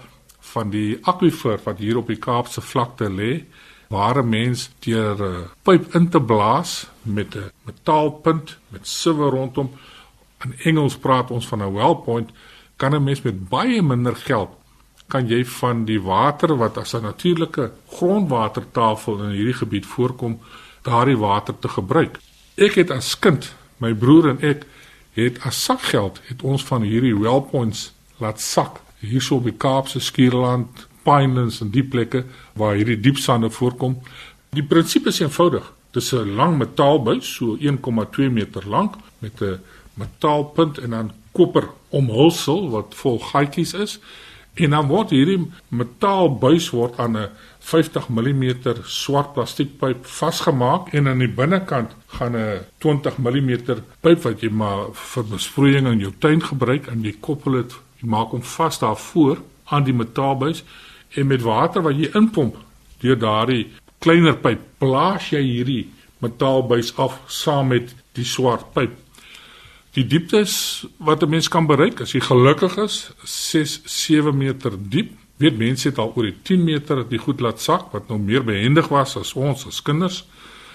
van 0.53 0.71
die 0.71 0.99
akwifer 1.09 1.59
wat 1.65 1.81
hier 1.83 1.99
op 1.99 2.13
die 2.13 2.21
Kaapse 2.21 2.63
vlakte 2.63 3.09
lê 3.11 3.45
waar 3.89 4.23
'n 4.23 4.29
mens 4.29 4.71
deur 4.85 5.17
'n 5.17 5.49
pyp 5.65 5.95
in 5.95 6.09
te 6.09 6.21
blaas 6.21 6.87
met 7.03 7.35
'n 7.35 7.51
metaalpunt 7.65 8.59
met 8.69 8.87
siwe 8.87 9.31
rondom 9.31 9.71
in 10.47 10.55
Engels 10.71 10.97
praat 10.97 11.31
ons 11.31 11.47
van 11.47 11.63
'n 11.63 11.73
well 11.73 11.97
point 12.05 12.31
kan 12.77 12.95
'n 12.95 13.05
mens 13.05 13.23
met 13.23 13.49
baie 13.49 13.83
minder 13.83 14.17
geld 14.17 14.51
kan 15.07 15.29
jy 15.31 15.45
van 15.61 15.85
die 15.87 16.01
water 16.03 16.57
wat 16.57 16.79
as 16.79 16.95
'n 16.95 17.03
natuurlike 17.03 17.71
grondwatertafel 17.89 19.23
in 19.23 19.31
hierdie 19.31 19.61
gebied 19.63 19.87
voorkom, 19.87 20.41
daardie 20.83 21.19
water 21.19 21.55
te 21.59 21.69
gebruik. 21.69 22.19
Ek 22.57 22.75
het 22.75 22.91
as 22.91 23.19
kind, 23.19 23.55
my 23.79 23.95
broer 23.95 24.29
en 24.29 24.41
ek 24.41 24.67
het 25.13 25.39
as 25.45 25.65
sakgeld 25.65 26.21
het 26.29 26.43
ons 26.43 26.65
van 26.65 26.83
hierdie 26.83 27.19
wellpoints 27.19 27.93
laat 28.19 28.41
sak 28.41 28.81
hierso 29.01 29.37
op 29.37 29.45
die 29.45 29.57
Kaapse 29.57 30.01
Skierland, 30.01 30.87
Pinelands 31.03 31.61
en 31.61 31.71
die 31.71 31.85
plekke 31.85 32.25
waar 32.53 32.75
hierdie 32.75 33.01
diepsande 33.01 33.51
voorkom. 33.51 34.01
Die 34.51 34.63
prinsipie 34.63 35.09
is 35.09 35.21
eenvoudig. 35.21 35.73
Dis 35.93 36.13
'n 36.13 36.35
lang 36.35 36.59
metaalbuis, 36.59 37.35
so 37.35 37.57
1,2 37.61 38.31
meter 38.31 38.69
lank 38.69 38.95
met 39.19 39.41
'n 39.41 39.61
metaalpunt 40.01 40.79
en 40.79 40.97
dan 40.97 41.11
koper 41.37 41.69
omhulsel 41.97 42.71
wat 42.73 42.95
vol 43.01 43.19
gaatjies 43.31 43.75
is. 43.75 43.99
En 44.57 44.73
dan 44.73 44.89
word 44.89 45.13
hierdie 45.13 45.41
metaalbuis 45.69 46.71
word 46.73 46.97
aan 47.03 47.17
'n 47.17 47.29
50 47.67 48.09
mm 48.09 48.45
swart 48.85 49.33
plastiekpyp 49.35 50.07
vasgemaak 50.07 50.93
en 50.95 51.09
aan 51.09 51.19
die 51.19 51.35
binnekant 51.41 51.91
gaan 52.17 52.37
'n 52.37 52.65
20 52.79 53.19
mm 53.19 53.51
pyp 54.01 54.23
wat 54.23 54.41
jy 54.41 54.51
maar 54.51 54.93
vir 54.93 55.25
besproeiing 55.25 55.87
in 55.87 55.99
jou 55.99 56.13
tuin 56.19 56.41
gebruik 56.41 56.87
en 56.87 57.05
jy 57.05 57.15
koppel 57.21 57.53
dit, 57.53 57.75
jy 58.01 58.09
maak 58.09 58.31
hom 58.31 58.43
vas 58.43 58.79
daarvoor 58.79 59.39
aan 59.65 59.85
die 59.85 59.93
metaalbuis 60.03 60.63
en 61.17 61.27
met 61.27 61.43
water 61.43 61.83
wat 61.83 61.97
jy 61.97 62.11
inpomp 62.15 62.57
deur 63.03 63.19
daardie 63.19 63.67
kleiner 63.99 64.37
pyp 64.37 64.61
plaas 64.79 65.31
jy 65.33 65.43
hierdie 65.43 65.91
metaalbuis 66.25 66.95
af 66.97 67.21
saam 67.27 67.69
met 67.75 67.95
die 68.15 68.25
swart 68.25 68.73
pyp 68.75 68.95
Die 69.97 70.05
dieptes 70.05 70.85
wat 70.97 71.23
'n 71.23 71.29
mens 71.29 71.49
kan 71.49 71.67
bereik 71.67 72.01
as 72.01 72.13
jy 72.13 72.21
gelukkig 72.21 72.77
is, 72.77 73.13
6 73.25 73.81
7 73.85 74.37
meter 74.37 74.73
diep. 74.79 75.13
Weet 75.37 75.57
mense 75.59 75.89
het 75.89 75.99
al 75.99 76.13
oor 76.15 76.23
die 76.23 76.37
10 76.43 76.65
meter 76.65 77.09
die 77.09 77.19
goed 77.19 77.41
laat 77.41 77.61
sak 77.61 77.93
wat 77.93 78.09
nou 78.09 78.19
meer 78.19 78.45
behendig 78.45 78.89
was 78.89 79.17
as 79.17 79.35
ons 79.35 79.67
as 79.67 79.83
kinders. 79.83 80.25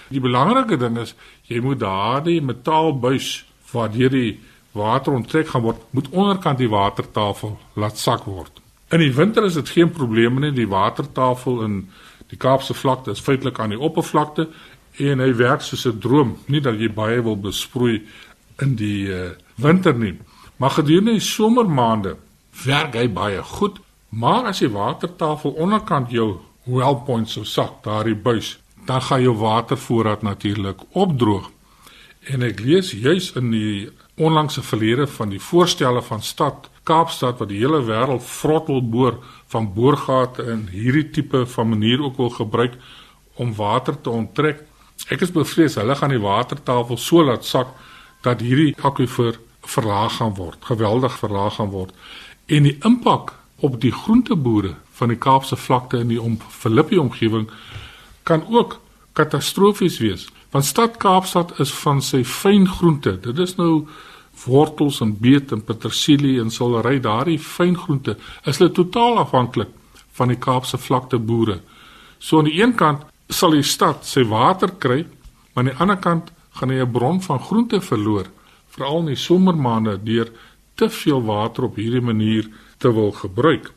Die 0.08 0.20
belangrike 0.20 0.76
ding 0.76 0.98
is 0.98 1.14
jy 1.46 1.60
moet 1.60 1.78
daardie 1.78 2.42
metaalbuis 2.42 3.44
waar 3.72 3.90
die 3.90 4.40
water 4.72 5.12
onttrek 5.12 5.48
gaan 5.48 5.62
word, 5.62 5.76
moet 5.90 6.08
onderkant 6.10 6.58
die 6.58 6.68
watertafel 6.68 7.58
laat 7.74 7.98
sak 7.98 8.24
word. 8.24 8.60
In 8.90 8.98
die 8.98 9.14
winter 9.14 9.44
is 9.44 9.54
dit 9.54 9.68
geen 9.68 9.90
probleem 9.90 10.40
nie, 10.40 10.52
die 10.52 10.68
watertafel 10.68 11.62
in 11.62 11.88
die 12.28 12.36
Kaapse 12.36 12.74
vlakte 12.74 13.10
is 13.10 13.20
feitelik 13.20 13.58
aan 13.58 13.70
die 13.70 13.80
oppervlakte 13.80 14.48
en 14.98 15.20
hy 15.20 15.30
werk 15.36 15.60
soos 15.60 15.86
'n 15.86 15.98
droom, 15.98 16.36
nie 16.46 16.60
dat 16.60 16.78
jy 16.78 16.88
baie 16.88 17.22
wil 17.22 17.36
besproei 17.36 18.02
in 18.62 18.76
die 18.78 19.10
uh, 19.10 19.30
winter 19.60 19.94
nie. 19.98 20.14
Maar 20.56 20.78
gedurende 20.78 21.16
die 21.18 21.26
somermaande 21.26 22.16
werk 22.64 22.94
hy 22.98 23.08
baie 23.10 23.42
goed, 23.56 23.80
maar 24.08 24.50
as 24.50 24.60
die 24.62 24.70
watertafel 24.72 25.56
onderkant 25.58 26.12
jou 26.12 26.36
well 26.68 27.00
point 27.06 27.30
sou 27.30 27.44
sak, 27.48 27.80
daardie 27.82 28.14
buis, 28.14 28.56
dan 28.86 29.02
gaan 29.02 29.22
jou 29.22 29.34
watervoorraad 29.40 30.22
natuurlik 30.22 30.84
opdroog. 30.92 31.50
En 32.30 32.44
ek 32.46 32.60
lees 32.62 32.92
juis 32.94 33.32
in 33.38 33.50
die 33.50 33.90
onlangse 34.20 34.62
verlede 34.62 35.06
van 35.10 35.32
die 35.32 35.40
voorstelle 35.42 36.02
van 36.02 36.22
stad 36.22 36.68
Kaapstad 36.82 37.38
wat 37.38 37.50
die 37.50 37.60
hele 37.60 37.78
wêreld 37.86 38.24
vrottel 38.26 38.80
boor 38.82 39.20
van 39.52 39.68
boorgate 39.74 40.42
in 40.50 40.64
hierdie 40.72 41.08
tipe 41.14 41.44
van 41.46 41.68
manier 41.70 42.02
ook 42.02 42.18
wil 42.18 42.30
gebruik 42.34 42.74
om 43.38 43.54
water 43.54 43.94
te 44.00 44.10
onttrek. 44.10 44.64
Ek 45.08 45.22
is 45.22 45.34
bevrees 45.34 45.78
hulle 45.78 45.94
gaan 45.98 46.10
die 46.10 46.22
watertafel 46.22 46.98
so 46.98 47.22
laat 47.22 47.46
sak 47.46 47.70
dat 48.22 48.40
hierdie 48.40 48.74
aquifer 48.82 49.38
verlaag 49.62 50.16
gaan 50.18 50.34
word, 50.34 50.58
geweldig 50.64 51.18
verlaag 51.18 51.54
gaan 51.54 51.70
word. 51.70 51.94
En 52.46 52.66
die 52.66 52.76
impak 52.82 53.34
op 53.62 53.80
die 53.80 53.92
groenteboere 53.92 54.74
van 54.98 55.12
die 55.12 55.18
Kaapse 55.18 55.56
vlakte 55.56 56.02
in 56.02 56.10
die 56.10 56.20
om 56.20 56.38
Filippi 56.48 56.98
omgewing 56.98 57.48
kan 58.22 58.42
ook 58.50 58.80
katastrofies 59.12 59.98
wees. 59.98 60.26
Want 60.50 60.64
stad 60.64 60.96
Kaapstad 60.96 61.58
is 61.60 61.72
van 61.82 62.02
sy 62.02 62.22
fyn 62.24 62.66
groente. 62.68 63.14
Dit 63.20 63.38
is 63.38 63.54
nou 63.56 63.86
wortels 64.44 65.00
en 65.00 65.14
beet 65.20 65.52
en 65.52 65.62
petersilie 65.64 66.40
en 66.40 66.50
seldery, 66.50 66.98
daardie 67.00 67.38
fyn 67.38 67.76
groente 67.78 68.16
is 68.44 68.58
hulle 68.58 68.72
totaal 68.74 69.20
afhanklik 69.22 69.70
van 70.18 70.32
die 70.32 70.38
Kaapse 70.40 70.78
vlakte 70.78 71.18
boere. 71.18 71.60
So 72.18 72.38
aan 72.38 72.50
die 72.50 72.58
een 72.60 72.74
kant 72.74 73.06
sal 73.32 73.56
die 73.56 73.66
stad 73.66 74.06
sy 74.06 74.24
water 74.28 74.74
kry, 74.78 75.04
maar 75.52 75.64
aan 75.64 75.70
die 75.70 75.80
ander 75.80 76.00
kant 76.02 76.32
gaan 76.52 76.70
hy 76.70 76.80
'n 76.80 76.92
bron 76.92 77.22
van 77.22 77.40
groente 77.40 77.80
verloor, 77.80 78.26
veral 78.68 78.98
in 78.98 79.06
die 79.06 79.16
somermaande 79.16 80.02
deur 80.02 80.30
te 80.74 80.88
veel 80.88 81.22
water 81.22 81.64
op 81.64 81.76
hierdie 81.76 82.00
manier 82.00 82.48
te 82.78 82.92
wil 82.92 83.12
gebruik. 83.12 83.72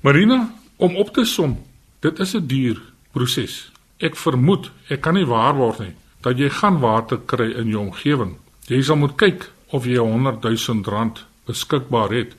Marina, 0.00 0.54
om 0.76 0.96
op 0.96 1.12
te 1.14 1.24
som, 1.24 1.56
dit 2.00 2.18
is 2.18 2.34
'n 2.34 2.46
duur 2.46 2.82
proses. 3.12 3.70
Ek 3.98 4.16
vermoed, 4.16 4.70
ek 4.88 5.00
kan 5.00 5.14
nie 5.14 5.26
waarborg 5.26 5.78
nie 5.78 5.94
dat 6.20 6.38
jy 6.38 6.48
gaan 6.48 6.80
water 6.80 7.18
kry 7.26 7.52
in 7.52 7.68
jou 7.68 7.80
omgewing. 7.80 8.36
Jy 8.66 8.82
sal 8.82 8.96
moet 8.96 9.16
kyk 9.16 9.50
of 9.70 9.86
jy 9.86 9.98
100 9.98 10.42
000 10.42 10.82
rand 10.84 11.24
beskikbaar 11.46 12.10
het. 12.10 12.34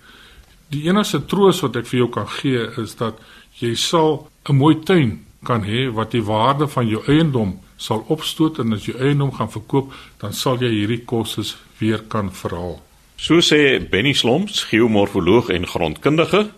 Die 0.69 0.83
enigste 0.87 1.25
troos 1.25 1.61
wat 1.61 1.75
ek 1.75 1.87
vir 1.87 1.99
jou 1.99 2.09
kan 2.09 2.27
gee 2.27 2.67
is 2.77 2.95
dat 2.95 3.19
jy 3.59 3.75
sal 3.75 4.29
'n 4.49 4.55
mooi 4.55 4.75
tuin 4.83 5.25
kan 5.43 5.63
hê 5.63 5.87
wat 5.93 6.11
die 6.11 6.23
waarde 6.23 6.67
van 6.67 6.87
jou 6.87 7.01
eiendom 7.07 7.59
sal 7.79 8.03
opstoot 8.11 8.59
en 8.59 8.75
as 8.75 8.89
jy 8.89 8.97
eiendom 8.99 9.31
gaan 9.37 9.51
verkoop, 9.51 9.93
dan 10.19 10.33
sal 10.35 10.59
jy 10.59 10.69
hierdie 10.73 11.05
kostes 11.07 11.55
weer 11.79 12.03
kan 12.11 12.31
verhaal. 12.35 12.81
So 13.19 13.39
sê 13.43 13.79
Benny 13.79 14.13
Slomps, 14.13 14.63
geomorfoloog 14.69 15.49
en 15.55 15.67
grondkundige. 15.67 16.49